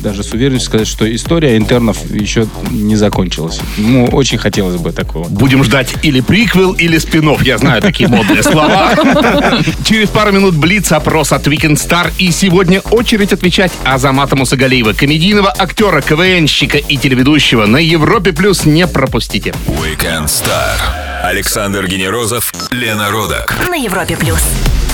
даже 0.00 0.22
с 0.22 0.32
уверенностью 0.32 0.68
сказать, 0.68 0.88
что 0.88 1.12
история 1.14 1.56
интернов 1.56 1.98
еще 2.10 2.46
не 2.70 2.96
закончилась. 2.96 3.60
Ну, 3.76 4.06
очень 4.06 4.38
хотелось 4.38 4.80
бы 4.80 4.92
такого. 4.92 5.28
Будем 5.28 5.64
ждать 5.64 5.94
или 6.02 6.20
приквел, 6.20 6.72
или 6.72 6.98
спин 6.98 7.20
Я 7.42 7.58
знаю 7.58 7.82
такие 7.82 8.08
модные 8.08 8.42
слова. 8.42 8.92
Через 9.84 10.08
пару 10.08 10.32
минут 10.32 10.56
блиц 10.56 10.90
опрос 10.92 11.32
от 11.32 11.46
Weekend 11.46 11.76
Star. 11.76 12.12
И 12.18 12.30
сегодня 12.30 12.80
очередь 12.80 13.32
отвечать 13.32 13.72
Азамата 13.84 14.36
Мусагалиева, 14.36 14.92
комедийного 14.92 15.50
актера, 15.50 16.00
КВНщика 16.00 16.78
и 16.78 16.96
телеведущего. 16.96 17.66
На 17.66 17.78
Европе 17.78 18.32
Плюс 18.32 18.64
не 18.64 18.86
пропустите. 18.86 19.54
Weekend 19.66 20.26
Star. 20.26 20.78
Александр 21.22 21.86
Генерозов, 21.86 22.52
Лена 22.70 23.10
Родак. 23.10 23.54
На 23.68 23.74
Европе 23.74 24.16
плюс. 24.16 24.40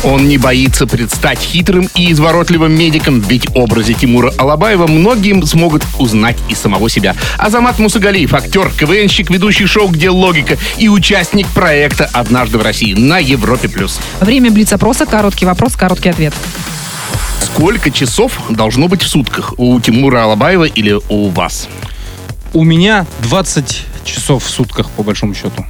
Он 0.05 0.29
не 0.29 0.39
боится 0.39 0.87
предстать 0.87 1.39
хитрым 1.41 1.89
и 1.95 2.13
изворотливым 2.13 2.73
медиком, 2.73 3.21
ведь 3.21 3.49
образе 3.55 3.95
Тимура 3.95 4.33
Алабаева 4.39 4.87
многим 4.87 5.45
смогут 5.45 5.83
узнать 5.99 6.37
и 6.49 6.55
самого 6.55 6.89
себя. 6.89 7.17
Азамат 7.39 7.79
Мусагалиев, 7.79 8.33
актер, 8.35 8.71
КВНщик, 8.71 9.31
ведущий 9.31 9.67
шоу 9.67 9.89
«Где 9.89 10.11
логика» 10.11 10.59
и 10.79 10.89
участник 10.89 11.47
проекта 11.49 12.09
«Однажды 12.13 12.59
в 12.59 12.63
России» 12.63 12.95
на 12.95 13.19
Европе+. 13.19 13.69
плюс. 13.69 13.99
Время 14.21 14.51
блиц-опроса. 14.51 15.07
Короткий 15.07 15.47
вопрос, 15.47 15.77
короткий 15.77 16.11
ответ. 16.11 16.35
Сколько 17.41 17.91
часов 17.91 18.39
должно 18.51 18.89
быть 18.89 19.03
в 19.03 19.09
сутках 19.09 19.55
у 19.57 19.81
Тимура 19.81 20.25
Алабаева 20.25 20.65
или 20.65 20.99
у 21.09 21.31
вас? 21.31 21.69
У 22.53 22.65
меня 22.65 23.07
20 23.21 23.83
часов 24.05 24.45
в 24.45 24.51
сутках, 24.51 24.91
по 24.91 25.03
большому 25.03 25.35
счету. 25.35 25.65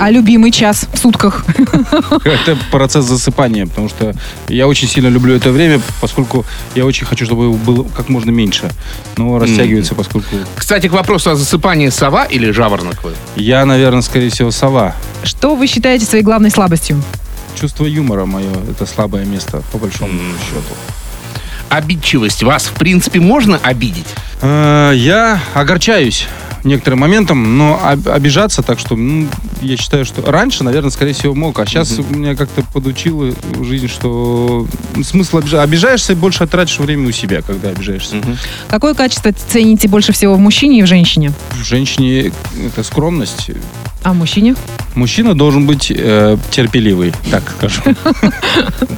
А 0.00 0.10
любимый 0.10 0.50
час 0.50 0.86
в 0.92 0.98
сутках? 0.98 1.44
Это 2.24 2.56
процесс 2.70 3.04
засыпания, 3.04 3.66
потому 3.66 3.88
что 3.88 4.12
я 4.48 4.66
очень 4.66 4.88
сильно 4.88 5.08
люблю 5.08 5.34
это 5.34 5.50
время, 5.52 5.80
поскольку 6.00 6.44
я 6.74 6.84
очень 6.84 7.06
хочу, 7.06 7.24
чтобы 7.24 7.44
его 7.44 7.54
было 7.54 7.86
как 7.96 8.08
можно 8.08 8.30
меньше. 8.30 8.70
Но 9.16 9.38
растягивается, 9.38 9.94
поскольку 9.94 10.36
Кстати, 10.56 10.88
к 10.88 10.92
вопросу 10.92 11.30
о 11.30 11.36
засыпании 11.36 11.88
сова 11.90 12.24
или 12.24 12.50
жаворонок 12.50 13.02
вы? 13.04 13.12
я, 13.36 13.64
наверное, 13.64 14.02
скорее 14.02 14.30
всего, 14.30 14.50
сова. 14.50 14.94
Что 15.22 15.54
вы 15.54 15.66
считаете 15.66 16.04
своей 16.06 16.24
главной 16.24 16.50
слабостью? 16.50 17.02
Чувство 17.60 17.84
юмора 17.84 18.24
мое— 18.24 18.50
это 18.70 18.84
слабое 18.86 19.24
место, 19.24 19.62
по 19.70 19.78
большому 19.78 20.10
счету. 20.44 20.74
Обидчивость 21.68 22.42
вас, 22.42 22.64
в 22.66 22.72
принципе, 22.72 23.20
можно 23.20 23.58
обидеть? 23.62 24.06
Э, 24.42 24.92
Я 24.94 25.40
огорчаюсь 25.54 26.26
некоторым 26.64 27.00
моментом, 27.00 27.56
но 27.56 27.80
об- 27.82 28.08
обижаться, 28.08 28.62
так 28.62 28.78
что 28.78 28.96
ну, 28.96 29.28
я 29.60 29.76
считаю, 29.76 30.04
что 30.04 30.22
раньше, 30.30 30.64
наверное, 30.64 30.90
скорее 30.90 31.12
всего, 31.12 31.34
мог, 31.34 31.58
а 31.58 31.66
сейчас 31.66 31.98
меня 31.98 32.34
как-то 32.34 32.62
подучила 32.72 33.32
жизнь, 33.62 33.88
что 33.88 34.66
смысл 35.02 35.38
обижаться. 35.38 35.62
Обижаешься 35.62 36.12
и 36.12 36.16
больше 36.16 36.46
тратишь 36.46 36.78
время 36.78 37.08
у 37.08 37.12
себя, 37.12 37.42
когда 37.42 37.68
обижаешься. 37.68 38.16
Какое 38.68 38.94
качество 38.94 39.32
цените 39.32 39.88
больше 39.88 40.12
всего 40.12 40.34
в 40.34 40.38
мужчине 40.38 40.78
и 40.78 40.82
в 40.82 40.86
женщине? 40.86 41.32
В 41.50 41.64
женщине 41.64 42.32
это 42.66 42.82
скромность. 42.82 43.50
А 44.02 44.12
в 44.12 44.16
мужчине? 44.16 44.54
Мужчина 44.94 45.34
должен 45.34 45.66
быть 45.66 45.92
э, 45.94 46.36
терпеливый, 46.50 47.12
так 47.30 47.42
скажу. 47.56 47.82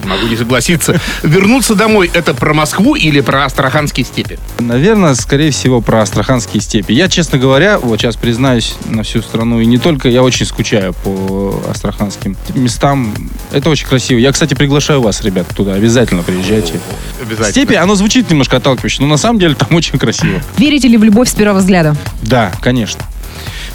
Могу 0.05 0.27
не 0.29 0.37
согласиться. 0.37 1.01
Вернуться 1.23 1.75
домой– 1.75 2.11
это 2.15 2.35
про 2.35 2.53
Москву 2.55 2.95
или 2.95 3.21
про 3.21 3.45
Астраханские 3.45 4.05
степи? 4.05 4.39
Наверное, 4.59 5.15
скорее 5.15 5.51
всего, 5.51 5.81
про 5.81 6.03
астраханские 6.03 6.61
степи. 6.61 6.93
Я, 6.93 7.09
честно 7.09 7.39
говоря, 7.39 7.79
вот 7.79 8.01
сейчас 8.01 8.17
признаюсь 8.17 8.75
на 8.87 9.03
всю 9.03 9.23
страну, 9.23 9.61
и 9.61 9.67
не 9.67 9.79
только, 9.79 10.09
я 10.09 10.23
очень 10.23 10.47
скучаю 10.47 10.93
по 10.93 11.63
астраханским 11.69 12.37
местам. 12.55 13.15
Это 13.53 13.71
очень 13.71 13.87
красиво. 13.87 14.19
Я, 14.19 14.33
кстати, 14.33 14.55
приглашаю 14.55 15.01
вас, 15.01 15.23
ребят, 15.23 15.47
туда. 15.55 15.75
Обязательно 15.75 16.23
приезжайте. 16.23 16.75
Обязательно. 17.21 17.51
Степи, 17.51 17.75
оно 17.75 17.95
звучит 17.95 18.31
немножко 18.31 18.59
отталкивающе, 18.59 19.03
но 19.03 19.09
на 19.09 19.17
самом 19.17 19.39
деле 19.39 19.55
там 19.55 19.69
очень 19.75 19.99
красиво. 19.99 20.41
Верите 20.59 20.89
ли 20.89 20.97
в 20.97 21.05
любовь 21.05 21.29
с 21.29 21.35
первого 21.35 21.59
взгляда? 21.59 21.97
Да, 22.23 22.53
конечно. 22.61 23.01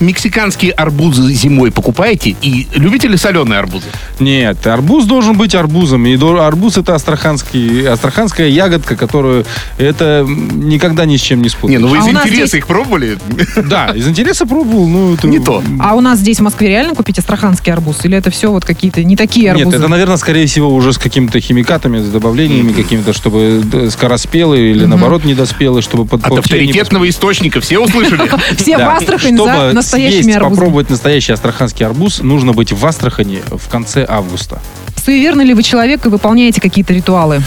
Мексиканские 0.01 0.71
арбузы 0.71 1.31
зимой 1.33 1.71
покупаете? 1.71 2.35
И 2.41 2.67
любите 2.75 3.07
ли 3.07 3.17
соленые 3.17 3.59
арбузы? 3.59 3.85
Нет, 4.19 4.65
арбуз 4.67 5.05
должен 5.05 5.37
быть 5.37 5.55
арбузом. 5.55 6.05
И 6.07 6.15
арбуз 6.21 6.77
это 6.77 6.95
астраханский, 6.95 7.87
астраханская 7.87 8.47
ягодка, 8.47 8.95
которую 8.95 9.45
это 9.77 10.25
никогда 10.27 11.05
ни 11.05 11.17
с 11.17 11.21
чем 11.21 11.39
не 11.39 11.43
Не, 11.43 11.49
спутаешь. 11.49 11.79
ну 11.79 11.87
вы 11.87 11.97
А 11.97 12.01
из 12.01 12.05
у 12.07 12.11
нас 12.11 12.23
интереса 12.25 12.47
здесь- 12.47 12.59
их 12.59 12.67
пробовали? 12.67 13.17
Да, 13.55 13.91
из 13.95 14.07
интереса 14.07 14.45
пробовал, 14.45 14.87
ну 14.87 15.13
это... 15.13 15.27
Не 15.27 15.39
то. 15.39 15.63
А 15.79 15.93
у 15.95 16.01
нас 16.01 16.19
здесь 16.19 16.39
в 16.39 16.41
Москве 16.41 16.69
реально 16.69 16.95
купить 16.95 17.19
астраханский 17.19 17.71
арбуз? 17.71 18.03
Или 18.03 18.17
это 18.17 18.31
все 18.31 18.51
вот 18.51 18.65
какие-то 18.65 19.03
не 19.03 19.15
такие 19.15 19.51
арбузы? 19.51 19.65
Нет, 19.67 19.75
это, 19.75 19.87
наверное, 19.87 20.17
скорее 20.17 20.47
всего, 20.47 20.73
уже 20.73 20.93
с 20.93 20.97
какими-то 20.97 21.39
химикатами, 21.39 21.99
с 21.99 22.07
добавлениями 22.09 22.73
какими-то, 22.73 23.13
чтобы 23.13 23.61
д- 23.63 23.89
скороспелые 23.91 24.71
или, 24.71 24.85
наоборот, 24.85 25.23
недоспелые, 25.25 25.81
чтобы 25.81 26.03
От 26.15 26.25
авторитетного 26.39 27.07
источника 27.07 27.61
все 27.61 27.79
услышали? 27.79 28.21
Все 28.57 28.77
в 28.77 28.81
Астрахань 28.81 29.37
за 29.37 29.71
настоящими 29.91 30.21
съесть, 30.21 30.37
арбузами. 30.37 30.55
попробовать 30.55 30.89
настоящий 30.89 31.33
астраханский 31.33 31.85
арбуз, 31.85 32.21
нужно 32.21 32.53
быть 32.53 32.71
в 32.71 32.85
Астрахани 32.85 33.41
в 33.49 33.67
конце 33.69 34.05
августа. 34.07 34.61
Суеверный 35.03 35.45
ли 35.45 35.53
вы 35.53 35.63
человек 35.63 36.05
и 36.05 36.09
выполняете 36.09 36.61
какие-то 36.61 36.93
ритуалы? 36.93 37.41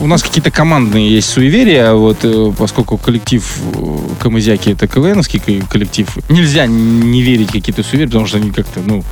У 0.00 0.06
нас 0.06 0.22
какие-то 0.22 0.50
командные 0.50 1.14
есть 1.14 1.30
суеверия, 1.30 1.92
вот, 1.92 2.18
э, 2.24 2.52
поскольку 2.58 2.98
коллектив 2.98 3.44
э, 3.74 3.98
Камызяки 4.20 4.70
это 4.70 4.88
КВНовский 4.88 5.38
ко- 5.38 5.66
коллектив, 5.66 6.08
нельзя 6.28 6.66
не 6.66 7.22
верить 7.22 7.50
в 7.50 7.52
какие-то 7.52 7.82
суеверия, 7.84 8.08
потому 8.08 8.26
что 8.26 8.38
они 8.38 8.50
как-то, 8.50 8.80
ну, 8.84 9.04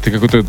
это 0.00 0.10
какое-то 0.10 0.44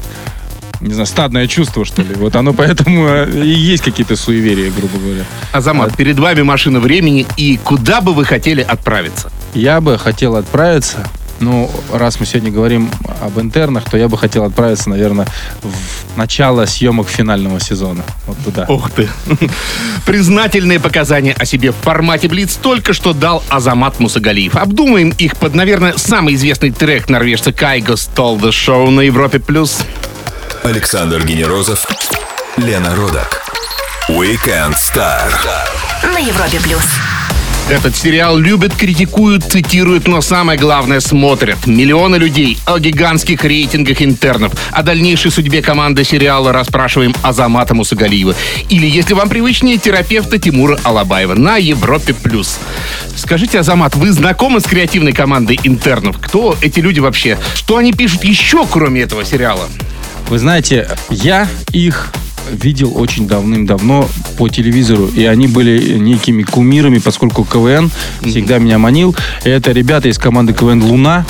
не 0.80 0.94
знаю, 0.94 1.06
стадное 1.06 1.46
чувство, 1.48 1.86
что 1.86 2.02
ли. 2.02 2.16
Вот 2.16 2.36
оно 2.36 2.54
поэтому 2.54 3.06
э, 3.08 3.44
и 3.44 3.50
есть 3.50 3.84
какие-то 3.84 4.16
суеверия, 4.16 4.72
грубо 4.72 4.98
говоря. 4.98 5.26
Азамат, 5.52 5.96
перед 5.96 6.18
вами 6.18 6.42
машина 6.42 6.80
времени, 6.80 7.28
и 7.38 7.58
куда 7.64 8.02
бы 8.02 8.14
вы 8.14 8.26
хотели 8.26 8.62
отправиться? 8.62 9.30
Я 9.54 9.82
бы 9.82 9.98
хотел 9.98 10.38
отправиться, 10.38 11.06
ну, 11.42 11.70
раз 11.92 12.20
мы 12.20 12.26
сегодня 12.26 12.52
говорим 12.52 12.90
об 13.22 13.40
интернах, 13.40 13.90
то 13.90 13.98
я 13.98 14.08
бы 14.08 14.18
хотел 14.18 14.44
отправиться, 14.44 14.90
наверное, 14.90 15.28
в 15.62 16.18
начало 16.18 16.66
съемок 16.66 17.10
финального 17.10 17.60
сезона. 17.60 18.04
Вот 18.28 18.38
туда. 18.44 18.66
Ух 18.68 18.92
ты. 18.92 19.10
Признательные 20.06 20.80
показания 20.80 21.34
о 21.34 21.46
себе 21.46 21.72
в 21.72 21.76
формате 21.76 22.28
Блиц 22.28 22.56
только 22.56 22.94
что 22.94 23.14
дал 23.14 23.44
Азамат 23.50 24.00
Мусагалиев. 24.00 24.56
Обдумаем 24.56 25.10
их 25.18 25.38
под, 25.38 25.56
наверное, 25.56 25.98
самый 25.98 26.36
известный 26.36 26.72
трек 26.72 27.10
норвежца 27.10 27.52
Кайго 27.52 27.94
«Stole 27.94 28.40
the 28.40 28.50
Show» 28.50 28.90
на 28.90 29.02
Европе+. 29.02 29.40
плюс. 29.40 29.80
Александр 30.64 31.26
Генерозов, 31.26 31.88
Лена 32.58 32.96
Родак. 32.96 33.42
Weekend 34.10 34.76
Star. 34.76 35.32
На 36.04 36.20
Европе 36.20 36.60
плюс. 36.60 36.84
Этот 37.72 37.96
сериал 37.96 38.38
любят, 38.38 38.76
критикуют, 38.76 39.46
цитируют, 39.46 40.06
но 40.06 40.20
самое 40.20 40.60
главное 40.60 41.00
смотрят. 41.00 41.66
Миллионы 41.66 42.18
людей 42.18 42.58
о 42.66 42.80
гигантских 42.80 43.46
рейтингах 43.46 44.02
интернов. 44.02 44.52
О 44.74 44.84
дальнейшей 44.84 45.32
судьбе 45.32 45.62
команды 45.62 46.04
сериала 46.04 46.52
расспрашиваем 46.52 47.16
Азамата 47.22 47.74
Мусагалиева. 47.74 48.36
Или, 48.68 48.88
если 48.88 49.14
вам 49.14 49.30
привычнее, 49.30 49.78
терапевта 49.78 50.38
Тимура 50.38 50.78
Алабаева 50.84 51.36
на 51.36 51.56
Европе+. 51.56 52.14
плюс. 52.14 52.60
Скажите, 53.16 53.60
Азамат, 53.60 53.96
вы 53.96 54.12
знакомы 54.12 54.60
с 54.60 54.66
креативной 54.66 55.14
командой 55.14 55.58
интернов? 55.64 56.18
Кто 56.20 56.58
эти 56.60 56.82
люди 56.82 57.00
вообще? 57.00 57.38
Что 57.56 57.78
они 57.78 57.94
пишут 57.94 58.26
еще, 58.26 58.68
кроме 58.70 59.04
этого 59.04 59.24
сериала? 59.24 59.70
Вы 60.28 60.40
знаете, 60.40 60.90
я 61.10 61.48
их 61.72 62.12
видел 62.52 62.94
очень 62.96 63.28
давным-давно 63.28 64.08
по 64.38 64.50
телевизору, 64.50 65.08
и 65.08 65.26
они 65.26 65.48
были 65.48 65.98
некими 65.98 66.44
кумирами, 66.44 67.00
поскольку 67.00 67.44
КВН 67.46 67.92
всегда 68.22 68.58
меня 68.58 68.78
манил. 68.78 69.16
Это 69.44 69.72
ребята 69.72 70.10
из 70.10 70.18
команды 70.18 70.54
КВН 70.54 70.84
«Луна», 70.84 71.26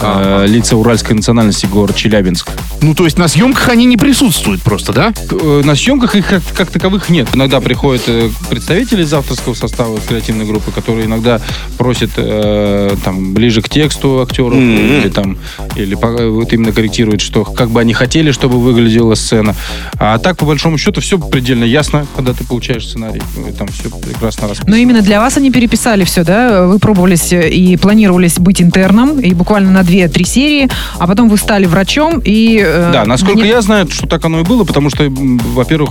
э, 0.00 0.46
лица 0.48 0.76
уральской 0.76 1.14
национальности, 1.16 1.66
город 1.66 1.96
Челябинск. 1.96 2.50
Ну, 2.82 2.94
то 2.94 3.04
есть 3.04 3.18
на 3.18 3.28
съемках 3.28 3.68
они 3.68 3.84
не 3.86 3.96
присутствуют 3.96 4.62
просто, 4.62 4.92
да? 4.92 5.12
Э, 5.30 5.62
На 5.64 5.74
съемках 5.74 6.14
их 6.16 6.26
как, 6.26 6.42
как 6.54 6.70
таковых 6.70 7.08
нет. 7.08 7.28
Иногда 7.34 7.60
приходят 7.60 8.02
э, 8.06 8.28
представители 8.50 9.02
из 9.02 9.12
авторского 9.14 9.54
состава 9.54 9.98
креативной 10.00 10.44
группы, 10.44 10.70
которые 10.70 11.06
иногда 11.06 11.40
просят 11.78 12.10
э, 12.16 12.94
там 13.04 13.32
ближе 13.32 13.62
к 13.62 13.68
тексту 13.68 14.20
актеров 14.20 14.54
или 14.58 15.08
там 15.08 15.38
или 15.76 15.94
вот 15.94 16.52
именно 16.52 16.72
корректируют, 16.72 17.20
что 17.20 17.44
как 17.44 17.70
бы 17.70 17.80
они 17.80 17.94
хотели, 17.94 18.30
чтобы 18.30 18.60
выглядела 18.60 19.14
сцена. 19.14 19.54
А 19.98 20.18
так 20.18 20.36
по 20.36 20.44
большому 20.56 20.78
счету 20.78 21.02
все 21.02 21.18
предельно 21.18 21.64
ясно, 21.64 22.06
когда 22.16 22.32
ты 22.32 22.42
получаешь 22.42 22.86
сценарий, 22.88 23.20
и 23.46 23.52
там 23.52 23.68
все 23.68 23.90
прекрасно 23.90 24.48
расписано. 24.48 24.70
Но 24.70 24.76
именно 24.76 25.02
для 25.02 25.20
вас 25.20 25.36
они 25.36 25.50
переписали 25.50 26.04
все, 26.04 26.24
да? 26.24 26.66
Вы 26.66 26.78
пробовались 26.78 27.30
э, 27.30 27.50
и 27.50 27.76
планировались 27.76 28.38
быть 28.38 28.62
интерном, 28.62 29.20
и 29.20 29.34
буквально 29.34 29.70
на 29.70 29.80
2-3 29.82 30.24
серии, 30.24 30.68
а 30.98 31.06
потом 31.06 31.28
вы 31.28 31.36
стали 31.36 31.66
врачом, 31.66 32.22
и... 32.24 32.58
э, 32.64 32.90
Да, 32.90 33.04
насколько 33.04 33.40
мне- 33.40 33.50
я 33.50 33.60
знаю, 33.60 33.86
что 33.90 34.06
так 34.06 34.24
оно 34.24 34.40
и 34.40 34.44
было, 34.44 34.64
потому 34.64 34.88
что, 34.88 35.04
во-первых, 35.10 35.90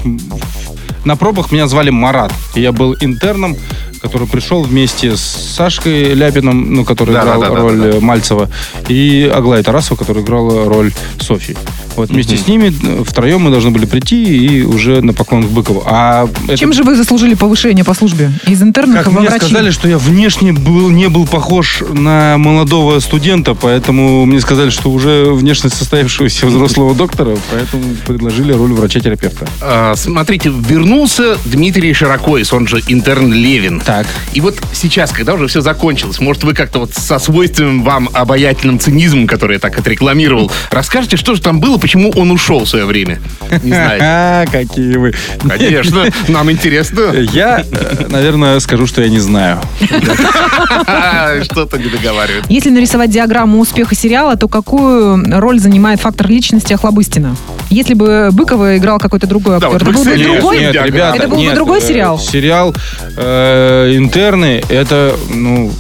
на 1.04 1.16
пробах 1.16 1.52
меня 1.52 1.68
звали 1.68 1.92
Марат. 1.92 2.34
И 2.56 2.62
я 2.62 2.72
был 2.72 2.96
интерном, 3.00 3.56
который 4.02 4.28
пришел 4.28 4.64
вместе 4.64 5.16
с 5.16 5.22
Сашкой 5.22 6.16
Ляпиным, 6.16 6.74
ну, 6.74 6.84
который 6.86 7.14
Да, 7.14 7.22
играл 7.22 7.42
да, 7.42 7.50
да, 7.50 7.56
да, 7.56 7.62
роль 7.62 7.78
да, 7.78 7.92
да. 7.92 7.98
э, 7.98 8.00
Мальцева, 8.00 8.50
и 8.88 9.32
Аглая 9.32 9.62
Тарасова, 9.62 9.96
которая 10.00 10.24
играла 10.24 10.66
роль 10.66 10.92
Софьи. 11.20 11.56
Вот 11.96 12.10
вместе 12.10 12.38
с 12.38 12.48
ними 12.48 12.74
э, 12.84 13.04
втроем 13.04 13.42
мы 13.42 13.52
должны 13.52 13.72
были 13.72 13.86
прийти 13.86 14.24
и 14.24 14.64
уже 14.64 15.02
на 15.02 15.14
поклон 15.14 15.44
к 15.44 15.50
Быкову. 15.50 15.84
А 15.86 16.28
это 16.48 16.58
Чем 16.58 16.74
же 16.74 16.84
вы 16.84 16.96
заслужили 16.96 17.34
повышение 17.36 17.86
по 17.86 17.94
службе? 17.94 18.32
Из 18.48 18.62
интернов 18.62 18.98
как 18.98 19.08
во 19.08 19.20
мне 19.20 19.30
врачи? 19.30 19.46
сказали, 19.46 19.72
что 19.72 19.88
я 19.88 19.98
внешне 19.98 20.54
был, 20.54 20.90
не 20.90 21.10
был 21.10 21.26
похож 21.26 21.84
на 21.92 22.38
молодого 22.38 23.00
студента, 23.00 23.56
поэтому 23.56 24.26
мне 24.26 24.40
сказали, 24.42 24.70
что 24.70 24.92
уже 24.92 25.26
внешность 25.32 25.76
состоявшегося 25.78 26.46
взрослого 26.48 26.94
доктора, 26.96 27.38
поэтому 27.52 27.96
предложили 28.06 28.52
роль 28.52 28.74
врача-терапевта. 28.74 29.48
А, 29.62 29.96
смотрите, 29.96 30.50
вернулся 30.50 31.38
Дмитрий 31.46 31.94
Широкоис, 31.94 32.52
он 32.54 32.68
же 32.68 32.82
интерн 32.88 33.34
Левин. 33.34 33.80
Так. 33.80 34.08
И 34.34 34.42
вот 34.42 34.58
сейчас, 34.74 35.12
когда 35.12 35.34
уже 35.34 35.48
все 35.48 35.62
закончилось, 35.62 36.20
может, 36.20 36.44
вы 36.44 36.54
как-то 36.54 36.80
вот 36.80 36.94
со 36.94 37.20
свойственным 37.20 37.84
вам 37.84 38.10
обаятельным 38.14 38.80
цинизмом, 38.80 39.28
который 39.28 39.54
я 39.54 39.60
так 39.60 39.78
отрекламировал, 39.78 40.52
расскажете, 40.72 41.18
что 41.18 41.36
же 41.36 41.42
там 41.42 41.60
было 41.60 41.78
почему 41.86 42.12
он 42.16 42.32
ушел 42.32 42.66
в 42.66 42.68
свое 42.68 42.86
время. 42.86 43.20
Не 43.62 43.70
знаете. 43.70 44.06
А, 44.16 44.46
какие 44.52 44.98
вы. 44.98 45.14
Конечно, 45.48 46.06
нам 46.28 46.50
интересно. 46.50 47.12
Я, 47.32 47.60
э, 47.60 48.08
наверное, 48.10 48.60
скажу, 48.60 48.88
что 48.88 49.04
я 49.04 49.10
не 49.10 49.20
знаю. 49.20 49.60
Что-то 51.44 51.78
не 51.78 51.90
договаривает. 51.90 52.46
Если 52.50 52.72
нарисовать 52.72 53.12
диаграмму 53.12 53.60
успеха 53.60 53.94
сериала, 53.94 54.36
то 54.36 54.48
какую 54.48 55.24
роль 55.40 55.60
занимает 55.60 56.02
фактор 56.02 56.28
личности 56.28 56.74
Охлобыстина? 56.74 57.36
Если 57.70 57.94
бы 57.94 58.30
Быкова 58.32 58.78
играл 58.78 58.98
какой-то 58.98 59.28
другой 59.28 59.58
актер, 59.58 59.76
это 59.76 59.86
был 59.86 60.04
бы 60.04 60.18
другой? 60.18 60.58
есть 60.60 60.74
Нет, 60.74 60.86
ребята, 60.86 61.18
Это 61.18 61.28
был 61.28 61.44
бы 61.44 61.54
другой 61.54 61.82
сериал? 61.82 62.18
Сериал 62.18 62.76
э, 63.16 63.94
«Интерны»— 63.96 64.64
это, 64.70 65.16
ну, 65.32 65.72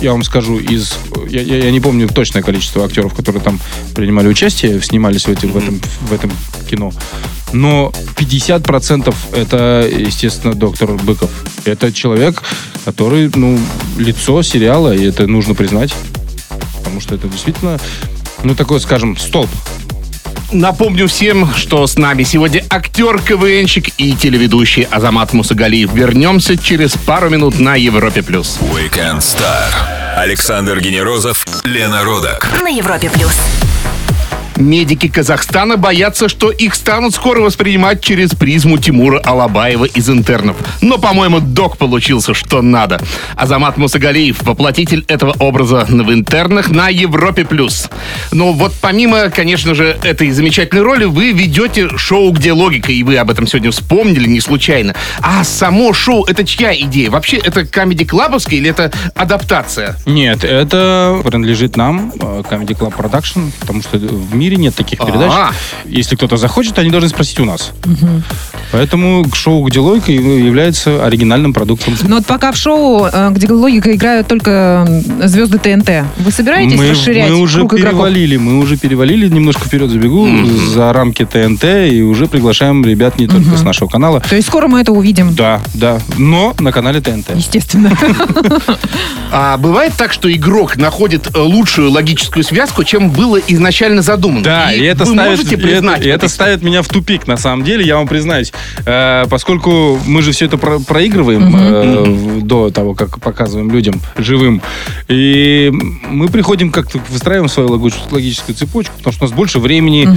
я 0.00 0.12
вам 0.12 0.22
скажу, 0.24 0.58
из... 0.58 0.94
Я, 1.28 1.42
я- 1.42 1.64
я 1.64 1.70
не 1.70 1.80
помню 1.80 2.08
точное 2.08 2.42
количество 2.42 2.84
актеров, 2.84 3.14
которые 3.14 3.42
там 3.42 3.58
принимали 3.94 4.28
участие, 4.28 4.80
снимались 4.82 5.24
в, 5.26 5.28
эти- 5.30 5.46
в 5.46 5.56
этом, 5.56 5.80
в 6.02 6.12
этом 6.12 6.30
кино. 6.70 6.92
Но 7.52 7.92
50% 8.16 9.14
это, 9.32 9.88
естественно, 9.90 10.54
доктор 10.54 10.92
Быков. 10.94 11.30
Это 11.64 11.92
человек, 11.92 12.42
который, 12.84 13.30
ну, 13.34 13.58
лицо 13.96 14.42
сериала, 14.42 14.94
и 14.94 15.04
это 15.06 15.26
нужно 15.26 15.54
признать. 15.54 15.94
Потому 16.78 17.00
что 17.00 17.14
это 17.14 17.28
действительно, 17.28 17.78
ну, 18.42 18.54
такой, 18.54 18.80
скажем, 18.80 19.16
столб 19.16 19.50
Напомню 20.52 21.08
всем, 21.08 21.52
что 21.54 21.86
с 21.86 21.96
нами 21.96 22.22
сегодня 22.22 22.64
актер, 22.70 23.20
КВНщик 23.20 23.88
и 23.98 24.14
телеведущий 24.14 24.84
Азамат 24.84 25.32
Мусагалиев. 25.32 25.92
Вернемся 25.92 26.56
через 26.56 26.92
пару 26.92 27.30
минут 27.30 27.58
на 27.58 27.74
Европе+. 27.74 28.22
плюс. 28.22 28.58
Weekend 28.60 29.18
Star. 29.18 29.72
Александр 30.16 30.80
Генерозов, 30.80 31.44
Лена 31.64 32.04
Родак. 32.04 32.48
На 32.62 32.68
Европе 32.68 33.10
плюс. 33.10 33.36
Медики 34.56 35.08
Казахстана 35.08 35.76
боятся, 35.76 36.28
что 36.28 36.50
их 36.50 36.74
станут 36.74 37.14
скоро 37.14 37.40
воспринимать 37.40 38.00
через 38.02 38.34
призму 38.34 38.78
Тимура 38.78 39.18
Алабаева 39.20 39.84
из 39.84 40.08
интернов. 40.08 40.56
Но, 40.80 40.98
по-моему, 40.98 41.40
док 41.40 41.76
получился 41.76 42.34
что 42.34 42.62
надо. 42.62 43.00
Азамат 43.36 43.76
Мусагалиев, 43.76 44.42
воплотитель 44.42 45.04
этого 45.08 45.34
образа 45.38 45.86
в 45.88 46.12
интернах 46.12 46.70
на 46.70 46.88
Европе+. 46.88 47.44
плюс. 47.44 47.88
Но 48.32 48.52
вот 48.52 48.72
помимо, 48.80 49.30
конечно 49.30 49.74
же, 49.74 49.96
этой 50.02 50.30
замечательной 50.30 50.82
роли, 50.82 51.04
вы 51.04 51.32
ведете 51.32 51.88
шоу 51.96 52.32
«Где 52.32 52.52
логика», 52.52 52.92
и 52.92 53.02
вы 53.02 53.16
об 53.16 53.30
этом 53.30 53.46
сегодня 53.46 53.70
вспомнили 53.70 54.28
не 54.28 54.40
случайно. 54.40 54.94
А 55.20 55.44
само 55.44 55.92
шоу— 55.92 56.24
это 56.26 56.44
чья 56.44 56.74
идея? 56.74 57.10
Вообще, 57.10 57.36
это 57.36 57.66
комеди-клабовская 57.66 58.58
или 58.58 58.70
это 58.70 58.92
адаптация? 59.14 59.96
Нет, 60.06 60.44
это 60.44 61.20
принадлежит 61.24 61.76
нам, 61.76 62.12
э, 62.14 62.42
Comedy 62.48 62.76
Club 62.76 62.94
Production, 62.96 63.50
потому 63.60 63.82
что 63.82 63.98
в 63.98 64.34
мире 64.34 64.45
нет 64.54 64.74
таких 64.74 65.00
передач. 65.00 65.32
А. 65.32 65.50
Если 65.84 66.14
кто-то 66.14 66.36
захочет, 66.36 66.78
они 66.78 66.90
должны 66.90 67.08
спросить 67.08 67.40
у 67.40 67.44
нас. 67.44 67.72
Поэтому 68.72 69.26
шоу 69.32 69.64
«Где 69.64 69.80
логика» 69.80 70.12
является 70.12 71.04
оригинальным 71.04 71.52
продуктом. 71.52 71.94
Но 72.02 72.16
вот 72.16 72.26
пока 72.26 72.52
в 72.52 72.56
шоу, 72.56 73.06
э, 73.10 73.30
где 73.30 73.48
логика 73.52 73.94
играют 73.94 74.26
только 74.26 74.86
звезды 75.24 75.58
ТНТ, 75.58 76.04
вы 76.18 76.30
собираетесь 76.30 76.76
мы, 76.76 76.90
расширять 76.90 77.30
мы 77.30 77.36
уже 77.36 77.60
круг 77.60 77.74
игроков? 77.74 77.90
перевалили, 77.90 78.36
мы 78.36 78.58
уже 78.58 78.76
перевалили, 78.76 79.28
немножко 79.28 79.64
вперед 79.64 79.90
забегу, 79.90 80.28
за 80.74 80.92
рамки 80.92 81.24
ТНТ, 81.24 81.64
и 81.90 82.02
уже 82.02 82.26
приглашаем 82.26 82.84
ребят 82.84 83.18
не 83.18 83.26
только 83.26 83.56
с 83.56 83.62
нашего 83.62 83.88
канала. 83.88 84.20
То 84.20 84.36
есть 84.36 84.48
скоро 84.48 84.68
мы 84.68 84.80
это 84.80 84.92
увидим. 84.92 85.34
Да, 85.34 85.60
да, 85.74 86.00
но 86.18 86.54
на 86.58 86.72
канале 86.72 87.00
ТНТ. 87.00 87.30
Естественно. 87.34 87.96
А 89.32 89.56
бывает 89.58 89.92
так, 89.98 90.12
что 90.12 90.32
игрок 90.32 90.76
находит 90.76 91.34
э, 91.34 91.38
лучшую 91.38 91.90
логическую 91.90 92.44
связку, 92.44 92.84
чем 92.84 93.10
было 93.10 93.38
изначально 93.38 94.00
задумано. 94.02 94.35
Да, 94.42 94.72
и, 94.72 94.82
это 94.82 95.04
вы 95.04 95.12
ставит, 95.12 95.30
можете 95.38 95.54
и 95.54 95.58
признать. 95.58 95.98
это, 96.00 96.08
и 96.08 96.10
это 96.10 96.28
ставит 96.28 96.62
меня 96.62 96.82
в 96.82 96.88
тупик, 96.88 97.26
на 97.26 97.36
самом 97.36 97.64
деле, 97.64 97.84
я 97.84 97.96
вам 97.96 98.06
признаюсь. 98.08 98.52
Э, 98.84 99.24
поскольку 99.28 99.98
мы 100.06 100.22
же 100.22 100.32
все 100.32 100.46
это 100.46 100.56
про- 100.58 100.78
проигрываем 100.78 101.54
э, 101.56 102.02
в- 102.04 102.42
до 102.46 102.70
того, 102.70 102.94
как 102.94 103.20
показываем 103.20 103.70
людям 103.70 104.00
живым, 104.18 104.62
и 105.08 105.70
мы 106.10 106.28
приходим 106.28 106.70
как-то, 106.70 107.00
выстраиваем 107.10 107.48
свою 107.48 107.68
логическую 108.10 108.54
цепочку, 108.56 108.92
потому 108.98 109.12
что 109.12 109.24
у 109.24 109.28
нас 109.28 109.36
больше 109.36 109.58
времени, 109.58 110.08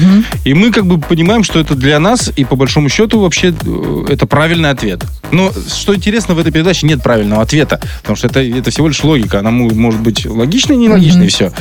и 0.46 0.54
мы 0.54 0.72
как 0.72 0.86
бы 0.86 1.00
понимаем, 1.00 1.44
что 1.44 1.60
это 1.60 1.76
для 1.76 2.00
нас, 2.00 2.32
и 2.36 2.44
по 2.46 2.56
большому 2.56 2.90
счету 2.90 3.20
вообще 3.20 3.54
э, 3.66 4.06
это 4.10 4.26
правильный 4.28 4.70
ответ. 4.70 5.04
Но 5.32 5.52
что 5.74 5.96
интересно, 5.96 6.34
в 6.34 6.40
этой 6.40 6.52
передаче 6.52 6.88
нет 6.88 7.02
правильного 7.04 7.42
ответа, 7.42 7.80
потому 8.02 8.16
что 8.16 8.28
это, 8.28 8.42
это 8.42 8.72
всего 8.72 8.88
лишь 8.88 9.04
логика. 9.04 9.40
Она 9.40 9.52
может 9.52 10.00
быть 10.00 10.26
логичной, 10.26 10.76
нелогичной, 10.78 11.26
и 11.26 11.30
все. 11.30 11.52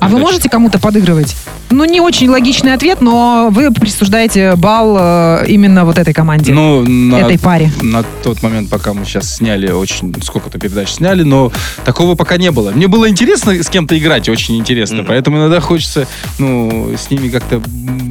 А 0.00 0.08
вы 0.08 0.18
можете 0.18 0.48
кому-то 0.48 0.78
подыгрывать? 0.78 1.34
Ну, 1.70 1.84
не 1.88 2.00
очень 2.00 2.28
логичный 2.28 2.74
ответ, 2.74 3.00
но 3.00 3.48
вы 3.50 3.72
присуждаете 3.72 4.54
балл 4.56 4.96
э, 4.98 5.44
именно 5.48 5.84
вот 5.84 5.98
этой 5.98 6.14
команде. 6.14 6.52
Ну, 6.52 6.84
на, 6.84 7.16
этой 7.16 7.38
паре. 7.38 7.70
На 7.82 8.02
тот 8.22 8.42
момент, 8.42 8.70
пока 8.70 8.94
мы 8.94 9.04
сейчас 9.04 9.36
сняли, 9.36 9.70
очень 9.70 10.14
сколько-то 10.22 10.58
передач 10.58 10.90
сняли, 10.90 11.22
но 11.22 11.52
такого 11.84 12.14
пока 12.14 12.36
не 12.36 12.50
было. 12.50 12.70
Мне 12.70 12.88
было 12.88 13.08
интересно 13.08 13.52
с 13.52 13.68
кем-то 13.68 13.98
играть, 13.98 14.28
очень 14.28 14.56
интересно. 14.56 15.04
Поэтому 15.04 15.38
иногда 15.38 15.60
хочется, 15.60 16.06
ну, 16.38 16.94
с 16.96 17.10
ними 17.10 17.28
как-то 17.28 17.60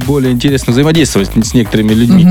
более 0.06 0.32
интересно 0.32 0.72
взаимодействовать 0.72 1.30
с 1.34 1.54
некоторыми 1.54 1.92
людьми. 1.92 2.26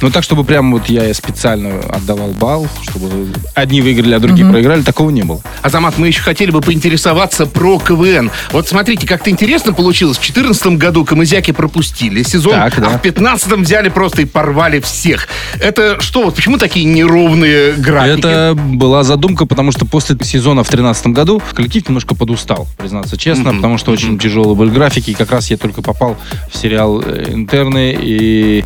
Но 0.00 0.10
так, 0.10 0.22
чтобы 0.22 0.44
прям 0.44 0.72
вот 0.72 0.86
я 0.86 1.12
специально 1.14 1.80
отдавал 1.90 2.28
балл, 2.28 2.68
чтобы 2.82 3.28
одни 3.54 3.80
выиграли, 3.80 4.14
а 4.14 4.18
другие 4.18 4.48
проиграли, 4.48 4.82
такого 4.82 5.10
не 5.10 5.22
было. 5.22 5.40
Азамат, 5.62 5.98
мы 5.98 6.08
еще 6.08 6.22
хотели 6.22 6.50
бы 6.50 6.60
поинтересоваться 6.60 7.46
про 7.46 7.78
КВН. 7.78 8.30
Вот 8.52 8.68
смотрите, 8.68 9.06
как-то 9.06 9.30
интересно 9.30 9.72
получилось. 9.72 10.18
В 10.18 10.20
2014 10.20 10.66
году 10.78 10.91
камызяки 11.04 11.50
пропустили 11.52 12.22
сезон, 12.22 12.52
Так, 12.52 12.80
да. 12.80 12.86
а 12.86 12.98
в 12.98 13.02
2015 13.02 13.52
взяли 13.58 13.88
просто 13.88 14.22
и 14.22 14.24
порвали 14.24 14.80
всех. 14.80 15.28
Это 15.60 16.00
что, 16.00 16.24
вот 16.24 16.34
почему 16.34 16.58
такие 16.58 16.84
неровные 16.84 17.72
графики? 17.72 18.18
Это 18.18 18.54
была 18.56 19.02
задумка, 19.02 19.46
потому 19.46 19.72
что 19.72 19.84
после 19.86 20.16
сезона 20.22 20.62
в 20.62 20.68
2013 20.68 21.06
году 21.08 21.42
коллектив 21.54 21.88
немножко 21.88 22.14
подустал, 22.14 22.68
признаться 22.76 23.16
честно, 23.16 23.54
потому 23.54 23.78
что 23.78 23.92
очень 23.92 24.18
тяжелые 24.18 24.54
были 24.54 24.70
графики. 24.70 25.10
И 25.10 25.14
как 25.14 25.30
раз 25.32 25.50
я 25.50 25.56
только 25.56 25.82
попал 25.82 26.16
в 26.50 26.56
сериал 26.56 27.02
э, 27.04 27.32
«Интерны», 27.32 27.96
и 27.98 28.64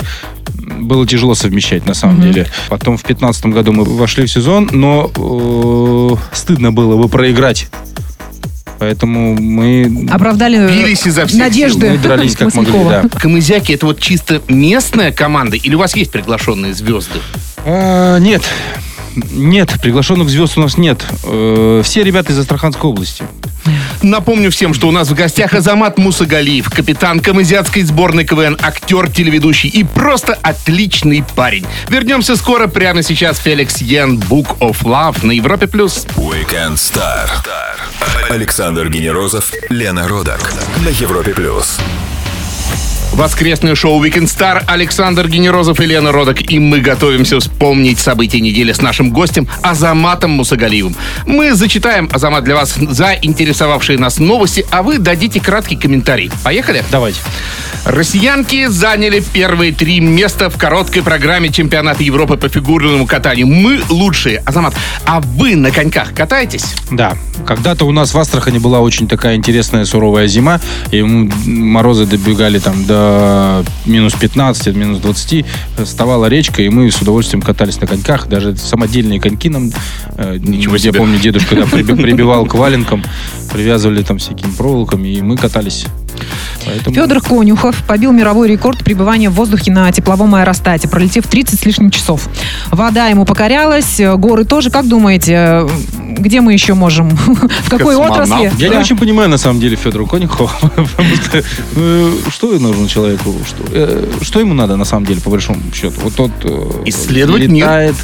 было 0.81 1.07
тяжело 1.07 1.35
совмещать, 1.35 1.87
на 1.87 1.95
самом 1.95 2.21
деле. 2.21 2.47
Потом 2.69 2.97
в 2.97 3.03
2015 3.03 3.47
году 3.47 3.73
мы 3.73 3.85
вошли 3.85 4.27
в 4.27 4.31
сезон, 4.31 4.69
но 4.73 5.11
э, 5.17 6.35
стыдно 6.35 6.73
было 6.73 6.97
бы 7.01 7.09
проиграть. 7.09 7.69
Поэтому 8.79 9.35
мы... 9.35 10.09
Оправдали 10.11 10.59
э, 10.59 10.69
Бились 10.69 11.07
изо 11.07 11.27
всех 11.27 11.41
надежды 11.41 11.91
Мы 11.91 11.99
дрались 11.99 12.37
как 12.37 12.55
могли, 12.55 12.73
да. 12.85 13.05
Камызяки 13.19 13.73
это 13.73 13.87
вот 13.87 14.01
чисто 14.01 14.43
местная 14.49 15.12
команда 15.12 15.57
или 15.57 15.75
у 15.75 15.79
вас 15.79 15.97
есть 15.97 16.11
приглашенные 16.11 16.75
звезды? 16.75 17.21
А, 17.65 18.19
нет. 18.19 18.43
Нет, 19.33 19.75
приглашенных 19.81 20.29
звезд 20.29 20.59
у 20.59 20.61
нас 20.61 20.77
нет. 20.77 21.05
Э, 21.25 21.81
все 21.83 22.03
ребята 22.03 22.33
из 22.33 22.39
Астраханской 22.39 22.91
области. 22.91 23.25
Напомню 24.03 24.51
всем, 24.51 24.75
что 24.75 24.89
у 24.89 24.91
нас 24.91 25.09
в 25.09 25.15
гостях 25.15 25.55
Азамат 25.55 25.99
Мусагалиев, 25.99 26.69
капитан 26.71 27.21
камызятской 27.21 27.83
сборной 27.83 28.25
КВН, 28.25 28.57
актер, 28.61 29.11
телеведущий 29.11 29.69
и 29.69 29.85
просто 29.85 30.39
отличный 30.43 31.25
парень. 31.35 31.67
Вернемся 31.89 32.37
скоро, 32.37 32.67
прямо 32.67 33.03
сейчас 33.03 33.39
Феликс 33.39 33.81
Йен, 33.81 34.19
Book 34.19 34.59
of 34.59 34.83
Love 34.83 35.25
на 35.25 35.33
Европе+. 35.33 35.67
плюс. 35.67 36.07
Weekend 36.17 36.75
Star. 36.75 37.29
Александр 38.29 38.89
Генерозов, 38.89 39.53
Лена 39.69 40.09
Родак. 40.09 40.53
На 40.85 40.89
Европе 40.89 41.33
плюс. 41.35 41.79
Воскресное 43.16 43.74
шоу 43.74 44.05
Weekend 44.05 44.24
Star 44.24 44.62
Александр 44.66 45.26
Генерозов 45.26 45.81
и 45.81 45.87
Лена 45.87 46.12
Родок. 46.12 46.50
И 46.50 46.59
мы 46.59 46.81
готовимся 46.81 47.40
вспомнить 47.40 47.98
события 47.98 48.42
недели 48.42 48.72
с 48.72 48.83
нашим 48.83 49.11
гостем 49.11 49.48
Азаматом 49.62 50.33
Мусагалиевым. 50.33 50.94
Мы 51.24 51.55
зачитаем, 51.55 52.11
Азамат, 52.12 52.44
для 52.44 52.55
вас 52.57 52.74
заинтересовавшие 52.74 53.98
нас 53.98 54.18
новости, 54.18 54.66
а 54.70 54.83
вы 54.83 54.98
дадите 54.98 55.40
краткий 55.40 55.76
комментарий. 55.76 56.31
Поехали? 56.44 56.85
Давайте. 56.92 57.20
Россиянки 57.87 58.66
заняли 58.66 59.22
первые 59.33 59.72
три 59.72 60.00
места 60.00 60.50
в 60.50 60.59
короткой 60.59 61.02
программе 61.02 61.50
чемпионата 61.50 62.02
Европы 62.02 62.37
по 62.37 62.50
фигурному 62.50 63.07
катанию. 63.07 63.46
Мы 63.46 63.81
лучшие. 63.88 64.42
Азамат, 64.44 64.74
а 65.07 65.20
вы 65.20 65.57
на 65.57 65.70
коньках 65.70 66.12
катаетесь? 66.12 66.74
Да, 66.90 67.16
когда-то 67.46 67.87
у 67.87 67.92
нас 67.92 68.12
в 68.12 68.18
Астрахани 68.18 68.59
была 68.59 68.81
очень 68.81 69.09
такая 69.09 69.37
интересная 69.37 69.87
суровая 69.87 70.26
зима, 70.26 70.61
и 70.90 71.00
морозы 71.00 72.05
добегали 72.05 72.59
там 72.59 72.85
до 72.85 73.06
минус 73.87 74.14
15, 74.14 74.75
минус 74.75 74.99
20, 74.99 75.45
вставала 75.85 76.27
речка, 76.27 76.62
и 76.62 76.69
мы 76.69 76.90
с 76.90 77.01
удовольствием 77.01 77.42
катались 77.42 77.81
на 77.81 77.87
коньках, 77.87 78.29
даже 78.29 78.57
самодельные 78.57 79.21
коньки 79.21 79.49
нам, 79.49 79.71
э, 80.16 80.38
Ничего 80.40 80.75
я 80.75 80.79
себе. 80.81 80.92
помню, 80.95 81.19
дедушка 81.19 81.55
да, 81.57 81.62
приби- 81.62 81.95
прибивал 82.01 82.47
к 82.47 82.55
валенкам, 82.55 83.03
привязывали 83.53 84.03
там 84.03 84.19
всякими 84.19 84.51
проволоками, 84.53 85.09
и 85.09 85.23
мы 85.23 85.37
катались. 85.37 85.87
Поэтому... 86.64 86.94
Федор 86.94 87.20
Конюхов 87.20 87.85
побил 87.85 88.12
мировой 88.12 88.48
рекорд 88.48 88.83
пребывания 88.85 89.31
в 89.31 89.35
воздухе 89.35 89.70
на 89.70 89.90
тепловом 89.92 90.35
аэростате, 90.35 90.88
пролетев 90.88 91.26
30 91.26 91.61
с 91.61 91.64
лишним 91.64 91.90
часов. 91.90 92.29
Вода 92.70 93.07
ему 93.07 93.24
покорялась, 93.24 94.00
горы 94.16 94.44
тоже. 94.44 94.70
Как 94.70 94.88
думаете, 94.88 95.66
где 96.18 96.40
мы 96.40 96.52
еще 96.52 96.74
можем? 96.74 97.11
В 97.16 97.70
какой 97.70 97.96
Космонавт. 97.96 98.31
отрасли? 98.31 98.52
Я 98.62 98.68
не 98.68 98.76
очень 98.76 98.96
понимаю, 98.96 99.29
на 99.29 99.38
самом 99.38 99.61
деле, 99.61 99.76
Федора 99.76 100.07
Конюхова. 100.07 100.50
Что, 101.26 101.42
э, 101.76 102.12
что 102.31 102.59
нужно 102.59 102.88
человеку? 102.88 103.35
Что, 103.46 103.62
э, 103.70 104.09
что 104.22 104.40
ему 104.40 104.55
надо, 104.55 104.76
на 104.76 104.85
самом 104.85 105.07
деле, 105.07 105.20
по 105.20 105.31
большому 105.31 105.61
счету? 105.74 106.00
Вот 106.02 106.14
тот 106.14 106.31
э, 106.44 106.83
Исследовать 106.87 107.48
мир. 107.48 107.94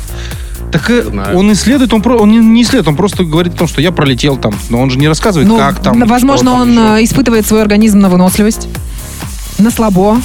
Так 0.73 0.89
э, 0.91 1.03
Знаю. 1.03 1.37
он 1.39 1.53
исследует, 1.53 1.93
он, 1.93 2.01
про, 2.03 2.17
он 2.17 2.31
не, 2.53 2.63
исследует, 2.63 2.89
он 2.89 2.97
просто 2.97 3.25
говорит 3.25 3.55
о 3.55 3.59
том, 3.59 3.69
что 3.69 3.81
я 3.83 3.93
пролетел 3.93 4.37
там. 4.37 4.55
Но 4.71 4.81
он 4.81 4.91
же 4.91 4.99
не 4.99 5.07
рассказывает, 5.07 5.47
Ну, 5.49 5.59
как 5.59 5.81
там. 5.83 6.01
возможно, 6.07 6.51
что 6.51 6.59
там 6.59 6.61
он 6.63 6.73
еще. 6.73 7.03
э, 7.03 7.05
испытывает 7.05 7.47
свой 7.47 7.61
организм 7.63 7.99
на 8.01 8.09
выносливость, 8.09 8.69
на 9.59 9.71
слабо. 9.71 10.19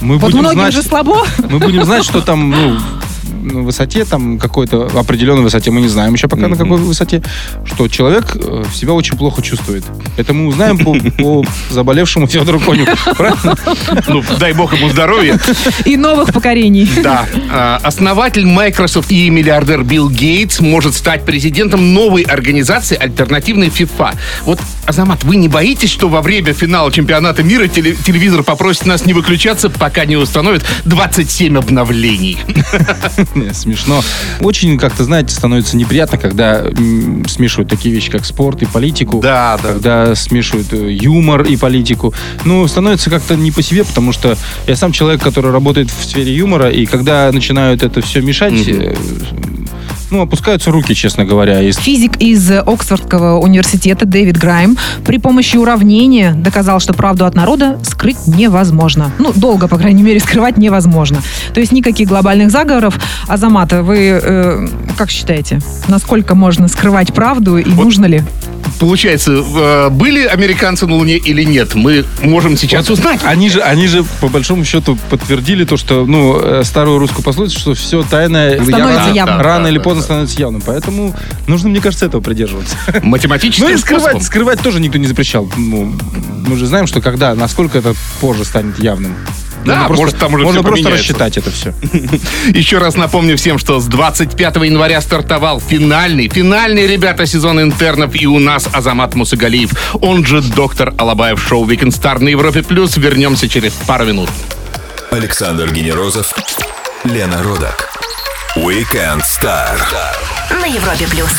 Мы 0.00 0.14
Вот 0.18 0.22
будем 0.32 0.38
многим 0.40 0.58
знать, 0.60 0.74
же 0.74 0.82
слабо. 0.82 1.22
мы 1.50 1.58
будем 1.58 1.84
знать, 1.84 2.04
что 2.04 2.20
там, 2.20 2.50
ну, 2.50 2.78
высоте, 3.24 4.04
там, 4.04 4.38
какой-то 4.38 4.90
определенной 4.98 5.42
высоте, 5.42 5.70
мы 5.70 5.80
не 5.80 5.88
знаем 5.88 6.14
еще 6.14 6.28
пока 6.28 6.48
на 6.48 6.56
какой 6.56 6.78
высоте, 6.78 7.22
что 7.64 7.88
человек 7.88 8.36
э, 8.36 8.64
себя 8.74 8.92
очень 8.92 9.16
плохо 9.16 9.42
чувствует. 9.42 9.84
Это 10.16 10.32
мы 10.32 10.48
узнаем 10.48 10.78
по, 10.78 10.94
по 11.22 11.44
заболевшему 11.70 12.26
Федору 12.26 12.60
Коню. 12.60 12.86
Правильно? 13.16 13.56
Ну, 14.08 14.22
дай 14.38 14.52
бог 14.52 14.74
ему 14.74 14.88
здоровья. 14.88 15.38
И 15.84 15.96
новых 15.96 16.32
покорений. 16.32 16.88
Да. 17.02 17.26
А, 17.50 17.80
Основатель 17.82 18.46
Microsoft 18.46 19.10
и 19.10 19.28
миллиардер 19.30 19.82
Билл 19.82 20.08
Гейтс 20.10 20.60
может 20.60 20.94
стать 20.94 21.24
президентом 21.24 21.94
новой 21.94 22.22
организации 22.22 22.96
альтернативной 22.96 23.68
FIFA. 23.68 24.14
Вот, 24.42 24.60
Азамат, 24.86 25.24
вы 25.24 25.36
не 25.36 25.48
боитесь, 25.48 25.90
что 25.90 26.08
во 26.08 26.22
время 26.22 26.52
финала 26.52 26.90
чемпионата 26.92 27.42
мира 27.42 27.64
теле- 27.64 27.96
телевизор 28.04 28.42
попросит 28.42 28.86
нас 28.86 29.06
не 29.06 29.12
выключаться, 29.12 29.70
пока 29.70 30.04
не 30.04 30.16
установит 30.16 30.64
27 30.84 31.58
обновлений? 31.58 32.38
Смешно. 33.52 34.02
Очень, 34.40 34.78
как-то, 34.78 35.04
знаете, 35.04 35.34
становится 35.34 35.76
неприятно, 35.76 36.18
когда 36.18 36.64
смешивают 37.28 37.70
такие 37.70 37.94
вещи, 37.94 38.10
как 38.10 38.24
спорт 38.24 38.62
и 38.62 38.66
политику. 38.66 39.20
Да, 39.20 39.58
да. 39.62 39.72
Когда 39.74 40.14
смешивают 40.14 40.72
э, 40.72 40.92
юмор 40.92 41.42
и 41.42 41.56
политику. 41.56 42.14
Ну, 42.44 42.66
становится 42.68 43.10
как-то 43.10 43.36
не 43.36 43.50
по 43.50 43.62
себе, 43.62 43.84
потому 43.84 44.12
что 44.12 44.36
я 44.66 44.76
сам 44.76 44.92
человек, 44.92 45.22
который 45.22 45.50
работает 45.50 45.90
в 45.90 46.04
сфере 46.04 46.34
юмора, 46.34 46.70
и 46.70 46.86
когда 46.86 47.30
начинают 47.32 47.82
это 47.82 48.00
все 48.00 48.20
мешать, 48.20 48.54
ну, 50.10 50.22
опускаются 50.22 50.70
руки, 50.70 50.94
честно 50.94 51.24
говоря. 51.24 51.60
И 51.60 51.72
Физик 51.72 52.16
из 52.20 52.50
Оксфордского 52.50 53.38
университета 53.38 54.06
Дэвид 54.06 54.36
Грайм 54.36 54.76
при 55.04 55.18
помощи 55.18 55.56
уравнения 55.56 56.32
доказал, 56.32 56.80
что 56.80 56.94
правду 56.94 57.26
от 57.26 57.34
народа 57.34 57.78
скрыть 57.84 58.26
невозможно. 58.26 59.10
Ну, 59.18 59.32
долго, 59.34 59.68
по 59.68 59.78
крайней 59.78 60.02
мере, 60.02 60.20
скрывать 60.24 60.56
невозможно. 60.56 61.22
То 61.52 61.60
есть 61.60 61.72
никаких 61.72 62.08
глобальных 62.08 62.50
заговоров. 62.50 62.98
Азамата, 63.28 63.82
вы 63.82 64.20
э, 64.22 64.68
как 64.96 65.10
считаете, 65.10 65.60
насколько 65.88 66.34
можно 66.34 66.68
скрывать 66.68 67.12
правду 67.12 67.58
и 67.58 67.64
нужно 67.64 68.06
ли? 68.06 68.22
Получается, 68.80 69.32
э, 69.32 69.88
были 69.90 70.24
американцы 70.26 70.86
на 70.86 70.94
Луне 70.96 71.16
или 71.16 71.42
нет? 71.44 71.74
Мы 71.74 72.04
можем 72.22 72.56
сейчас 72.56 72.90
узнать. 72.90 73.20
Они 73.24 73.48
же, 73.50 73.60
они 73.60 73.86
же, 73.86 74.04
по 74.20 74.28
большому 74.28 74.64
счету, 74.64 74.98
подтвердили 75.10 75.64
то, 75.64 75.76
что, 75.76 76.04
ну, 76.06 76.38
э, 76.40 76.62
старую 76.64 76.98
русскую 76.98 77.24
пословицу, 77.24 77.58
что 77.58 77.74
все 77.74 78.02
тайное 78.02 78.60
Становится 78.62 79.00
рано- 79.06 79.14
явным. 79.14 79.40
рано 79.40 79.64
Да, 79.64 79.70
или 79.70 79.78
да, 79.78 79.84
поздно 79.84 80.00
да. 80.00 80.04
становится 80.04 80.40
явным. 80.40 80.62
Поэтому 80.64 81.14
нужно, 81.46 81.68
мне 81.68 81.80
кажется, 81.80 82.06
этого 82.06 82.20
придерживаться. 82.20 82.76
Математическим 83.02 83.66
Ну 83.68 83.72
и 83.74 83.76
скрывать, 83.76 84.02
способом. 84.04 84.22
скрывать 84.22 84.60
тоже 84.60 84.80
никто 84.80 84.98
не 84.98 85.06
запрещал. 85.06 85.48
Ну, 85.56 85.94
мы 86.46 86.56
же 86.56 86.66
знаем, 86.66 86.86
что 86.86 87.00
когда, 87.00 87.34
насколько 87.34 87.78
это 87.78 87.94
позже 88.20 88.44
станет 88.44 88.78
явным. 88.78 89.14
Да, 89.64 89.88
Можно 89.88 89.96
может, 89.96 90.18
там 90.18 90.34
уже 90.34 90.44
можно 90.44 90.62
просто 90.62 90.90
рассчитать 90.90 91.36
это 91.38 91.50
все. 91.50 91.74
Еще 92.48 92.78
раз 92.78 92.96
напомню 92.96 93.36
всем, 93.36 93.58
что 93.58 93.80
с 93.80 93.86
25 93.86 94.56
января 94.56 95.00
стартовал 95.00 95.60
финальный, 95.60 96.28
финальный, 96.28 96.86
ребята, 96.86 97.26
сезон 97.26 97.60
интернов. 97.60 98.14
И 98.14 98.26
у 98.26 98.38
нас 98.38 98.68
Азамат 98.72 99.14
Мусагалиев, 99.14 99.70
он 100.02 100.24
же 100.26 100.42
доктор 100.42 100.92
Алабаев 100.98 101.42
шоу 101.42 101.66
Weekend 101.66 101.98
Star 101.98 102.18
на 102.18 102.28
Европе 102.28 102.62
Плюс. 102.62 102.96
Вернемся 102.96 103.48
через 103.48 103.72
пару 103.72 104.04
минут. 104.04 104.30
Александр 105.10 105.72
Генерозов, 105.72 106.34
Лена 107.04 107.42
Родак. 107.42 107.90
Weekend 108.56 109.22
Star. 109.22 109.76
На 110.50 110.66
Европе 110.66 111.06
плюс. 111.08 111.30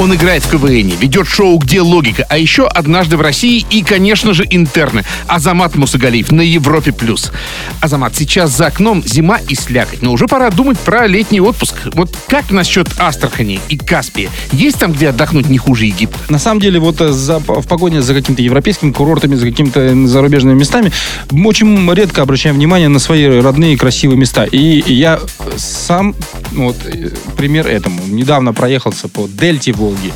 Он 0.00 0.14
играет 0.14 0.42
в 0.42 0.50
КВН, 0.50 0.96
ведет 0.98 1.28
шоу 1.28 1.58
«Где 1.58 1.82
логика?», 1.82 2.24
а 2.30 2.38
еще 2.38 2.66
«Однажды 2.66 3.18
в 3.18 3.20
России» 3.20 3.66
и, 3.68 3.82
конечно 3.82 4.32
же, 4.32 4.46
интерны. 4.48 5.04
Азамат 5.26 5.74
Мусагалиев 5.76 6.32
на 6.32 6.40
Европе+. 6.40 6.90
плюс. 6.90 7.30
Азамат, 7.82 8.16
сейчас 8.16 8.56
за 8.56 8.68
окном 8.68 9.02
зима 9.06 9.36
и 9.46 9.54
слякоть, 9.54 10.00
но 10.00 10.12
уже 10.12 10.26
пора 10.26 10.48
думать 10.48 10.78
про 10.78 11.06
летний 11.06 11.42
отпуск. 11.42 11.74
Вот 11.92 12.16
как 12.28 12.50
насчет 12.50 12.88
Астрахани 12.98 13.60
и 13.68 13.76
Каспия? 13.76 14.30
Есть 14.52 14.78
там, 14.78 14.92
где 14.94 15.10
отдохнуть 15.10 15.50
не 15.50 15.58
хуже 15.58 15.84
Египта? 15.84 16.16
На 16.30 16.38
самом 16.38 16.62
деле, 16.62 16.80
вот 16.80 16.98
э, 17.02 17.12
за- 17.12 17.38
в 17.38 17.66
погоне 17.68 18.00
за 18.00 18.14
какими-то 18.14 18.40
европейскими 18.40 18.92
курортами, 18.92 19.34
за 19.34 19.44
какими-то 19.50 20.06
зарубежными 20.06 20.58
местами, 20.58 20.92
мы 21.30 21.46
очень 21.50 21.92
редко 21.92 22.22
обращаем 22.22 22.56
внимание 22.56 22.88
на 22.88 23.00
свои 23.00 23.26
родные 23.26 23.76
красивые 23.76 24.16
места. 24.16 24.44
И 24.44 24.82
я 24.94 25.20
сам, 25.58 26.14
вот, 26.52 26.76
э, 26.86 27.10
пример 27.36 27.66
этому. 27.66 28.00
Недавно 28.06 28.54
проехался 28.54 29.06
по 29.08 29.28
дельте 29.28 29.74
Волги. 29.90 30.12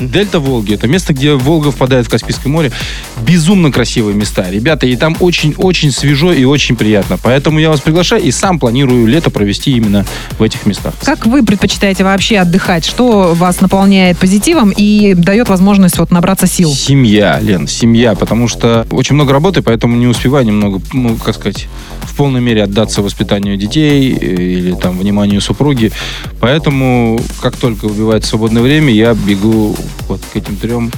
Дельта 0.00 0.40
Волги– 0.40 0.74
это 0.74 0.88
место, 0.88 1.12
где 1.12 1.34
Волга 1.34 1.70
впадает 1.70 2.06
в 2.06 2.10
Каспийское 2.10 2.50
море. 2.50 2.72
Безумно 3.20 3.70
красивые 3.70 4.16
места, 4.16 4.50
ребята, 4.50 4.86
и 4.86 4.96
там 4.96 5.16
очень-очень 5.20 5.92
свежо 5.92 6.32
и 6.32 6.44
очень 6.44 6.76
приятно. 6.76 7.18
Поэтому 7.22 7.58
я 7.58 7.70
вас 7.70 7.80
приглашаю 7.80 8.22
и 8.22 8.30
сам 8.30 8.58
планирую 8.58 9.06
лето 9.06 9.30
провести 9.30 9.72
именно 9.72 10.04
в 10.38 10.42
этих 10.42 10.66
местах. 10.66 10.94
Как 11.04 11.26
вы 11.26 11.44
предпочитаете 11.44 12.04
вообще 12.04 12.38
отдыхать? 12.38 12.84
Что 12.84 13.34
вас 13.34 13.60
наполняет 13.60 14.18
позитивом 14.18 14.72
и 14.74 15.14
дает 15.14 15.48
возможность 15.48 15.98
вот 15.98 16.10
набраться 16.10 16.46
сил? 16.46 16.72
Семья, 16.72 17.38
Лен, 17.40 17.68
семья, 17.68 18.14
потому 18.14 18.48
что 18.48 18.86
очень 18.90 19.14
много 19.14 19.32
работы, 19.32 19.62
поэтому 19.62 19.96
не 19.96 20.06
успеваю 20.06 20.46
немного, 20.46 20.80
ну, 20.92 21.16
как 21.16 21.34
сказать, 21.34 21.68
в 22.02 22.16
полной 22.16 22.40
мере 22.40 22.62
отдаться 22.62 23.02
воспитанию 23.02 23.56
детей 23.56 24.12
э, 24.12 24.24
или 24.24 24.72
там 24.72 24.98
вниманию 24.98 25.40
супруги. 25.40 25.92
Поэтому, 26.40 27.20
как 27.40 27.56
только 27.56 27.86
убивает 27.86 28.24
свободное 28.24 28.62
время, 28.62 28.92
я 28.92 29.14
бегу 29.14 29.76
вот 30.08 30.20
к 30.32 30.36
этим 30.36 30.56
трем 30.56 30.90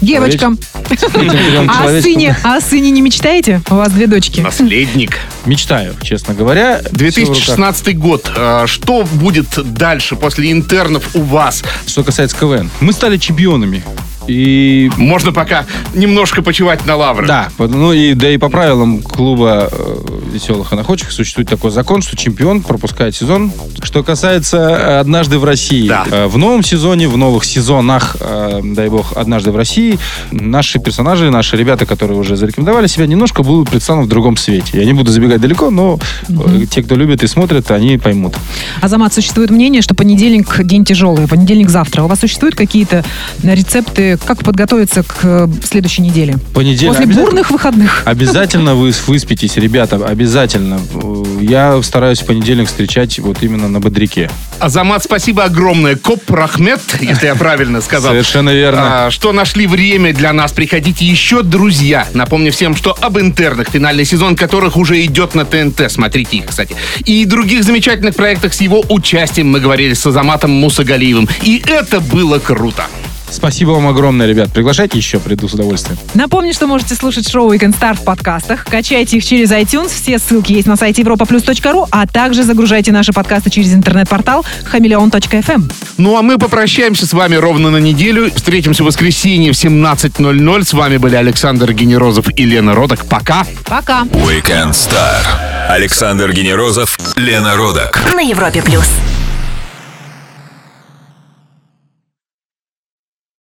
Девочкам. 0.00 0.58
этим 0.90 1.08
трем 1.54 1.70
А 1.70 1.84
о 1.84 2.02
сыне, 2.02 2.36
а 2.42 2.56
о 2.56 2.60
сыне 2.60 2.90
не 2.90 3.00
мечтаете? 3.00 3.60
У 3.70 3.74
вас 3.74 3.92
две 3.92 4.06
дочки. 4.06 4.40
Наследник. 4.40 5.18
Мечтаю, 5.46 5.94
честно 6.02 6.34
говоря. 6.34 6.78
Всё 6.78 6.82
в 6.82 6.86
руках. 6.86 6.98
2016 6.98 7.98
год. 7.98 8.30
А, 8.36 8.66
Что 8.66 9.04
будет 9.04 9.46
дальше 9.74 10.16
после 10.16 10.50
интернов 10.52 11.14
у 11.14 11.20
вас? 11.20 11.62
Что 11.86 12.02
касается 12.02 12.36
КВН. 12.36 12.70
Мы 12.80 12.92
стали 12.92 13.18
чемпионами. 13.18 13.82
И 14.26 14.90
Можно 14.96 15.32
пока 15.32 15.66
немножко 15.94 16.42
почивать 16.42 16.86
на 16.86 16.96
лаврах. 16.96 17.26
Да, 17.26 17.48
ну 17.58 17.92
и 17.92 18.14
да 18.14 18.30
и 18.30 18.36
по 18.38 18.48
правилам 18.48 19.02
клуба 19.02 19.68
э, 19.70 19.96
веселых 20.32 20.72
и 20.72 20.76
находчивых 20.76 21.12
существует 21.12 21.48
такой 21.48 21.70
закон, 21.70 22.02
что 22.02 22.16
чемпион 22.16 22.62
пропускает 22.62 23.14
сезон. 23.14 23.52
Что 23.82 24.02
касается 24.02 24.56
э, 24.58 24.98
однажды 25.00 25.38
в 25.38 25.44
России, 25.44 25.88
Да. 25.88 26.04
э, 26.10 26.26
в 26.26 26.38
новом 26.38 26.62
сезоне, 26.62 27.08
в 27.08 27.16
новых 27.16 27.44
сезонах, 27.44 28.16
э, 28.20 28.60
дай 28.64 28.88
бог, 28.88 29.16
однажды 29.16 29.50
в 29.52 29.56
России, 29.56 29.98
наши 30.30 30.78
персонажи, 30.78 31.30
наши 31.30 31.56
ребята, 31.56 31.86
которые 31.86 32.18
уже 32.18 32.36
зарекомендовали 32.36 32.86
себя, 32.86 33.06
немножко 33.06 33.42
будут 33.42 33.70
представлены 33.70 34.06
в 34.06 34.08
другом 34.08 34.36
свете. 34.36 34.78
Я 34.78 34.84
не 34.84 34.92
буду 34.92 35.10
забегать 35.10 35.40
далеко, 35.40 35.70
но 35.70 35.98
э, 36.28 36.66
те, 36.70 36.82
кто 36.82 36.94
любит 36.96 37.22
и 37.22 37.26
смотрит, 37.26 37.70
они 37.70 37.98
поймут. 37.98 38.34
Азамат, 38.80 39.12
существует 39.14 39.50
мнение, 39.50 39.82
что 39.82 39.94
понедельник 39.94 40.62
день 40.64 40.84
тяжелый, 40.84 41.28
понедельник 41.28 41.68
завтра. 41.70 42.02
У 42.02 42.06
вас 42.06 42.20
существуют 42.20 42.54
какие-то 42.54 43.04
рецепты, 43.42 44.13
как 44.16 44.38
подготовиться 44.42 45.02
к 45.02 45.16
э, 45.22 45.48
следующей 45.68 46.02
неделе? 46.02 46.36
Понедельник. 46.52 46.96
После 46.96 47.14
бурных 47.14 47.50
выходных. 47.50 48.02
Обязательно 48.04 48.74
вы 48.74 48.92
выспитесь, 49.06 49.56
ребята, 49.56 49.96
обязательно. 49.96 50.80
Э, 50.94 51.24
Я 51.40 51.82
стараюсь 51.82 52.20
в 52.20 52.26
понедельник 52.26 52.68
встречать 52.68 53.18
вот 53.18 53.42
именно 53.42 53.68
на 53.68 53.80
бодряке. 53.80 54.30
Азамат, 54.58 55.04
спасибо 55.04 55.44
огромное. 55.44 55.96
Коп 55.96 56.30
Рахмет, 56.30 56.80
если 57.00 57.26
я 57.26 57.34
правильно 57.34 57.80
сказал. 57.80 58.12
Совершенно 58.12 58.50
верно. 58.50 59.06
А, 59.06 59.10
что 59.10 59.32
нашли 59.32 59.66
время 59.66 60.12
для 60.12 60.32
нас. 60.32 60.52
Приходите 60.52 61.04
еще, 61.04 61.42
друзья. 61.42 62.06
Напомню 62.14 62.52
всем, 62.52 62.76
что 62.76 62.96
об 63.00 63.18
интернах, 63.18 63.68
финальный 63.70 64.04
сезон 64.04 64.36
которых 64.36 64.76
уже 64.76 65.04
идет 65.04 65.34
на 65.34 65.44
ТНТ. 65.44 65.90
Смотрите 65.90 66.38
их, 66.38 66.46
кстати. 66.46 66.76
И 67.04 67.24
других 67.24 67.64
замечательных 67.64 68.14
проектах 68.14 68.54
с 68.54 68.60
его 68.60 68.82
участием 68.88 69.48
мы 69.48 69.60
говорили 69.60 69.94
с 69.94 70.06
Азаматом 70.06 70.50
Мусагалиевым. 70.50 71.28
И 71.42 71.62
это 71.66 72.00
было 72.00 72.38
круто. 72.38 72.84
Спасибо 73.30 73.70
вам 73.70 73.88
огромное, 73.88 74.26
ребят. 74.26 74.52
Приглашайте 74.52 74.98
еще, 74.98 75.18
приду 75.18 75.48
с 75.48 75.54
удовольствием. 75.54 75.98
Напомню, 76.14 76.52
что 76.52 76.66
можете 76.66 76.94
слушать 76.94 77.28
шоу 77.28 77.52
Weekend 77.52 77.78
Star 77.78 77.94
в 77.94 78.04
подкастах. 78.04 78.64
Качайте 78.64 79.16
их 79.16 79.24
через 79.24 79.50
iTunes. 79.50 79.88
Все 79.88 80.18
ссылки 80.18 80.52
есть 80.52 80.66
на 80.66 80.76
сайте 80.76 81.02
europaplus.ru, 81.02 81.86
а 81.90 82.06
также 82.06 82.42
загружайте 82.42 82.92
наши 82.92 83.12
подкасты 83.12 83.50
через 83.50 83.74
интернет-портал 83.74 84.44
хамелеон.фм. 84.64 85.70
Ну 85.96 86.16
а 86.16 86.22
мы 86.22 86.38
попрощаемся 86.38 87.06
с 87.06 87.12
вами 87.12 87.36
ровно 87.36 87.70
на 87.70 87.78
неделю. 87.78 88.30
Встретимся 88.34 88.82
в 88.82 88.86
воскресенье 88.86 89.52
в 89.52 89.56
17.00. 89.56 90.64
С 90.64 90.72
вами 90.72 90.96
были 90.96 91.16
Александр 91.16 91.72
Генерозов 91.72 92.26
и 92.36 92.44
Лена 92.44 92.74
Родок. 92.74 93.06
Пока. 93.06 93.46
Пока. 93.64 94.02
Weekend 94.02 94.70
Star. 94.70 95.24
Александр 95.68 96.32
Генерозов, 96.32 96.98
Лена 97.16 97.56
Родак. 97.56 98.00
На 98.14 98.20
Европе 98.20 98.62
плюс. 98.62 98.86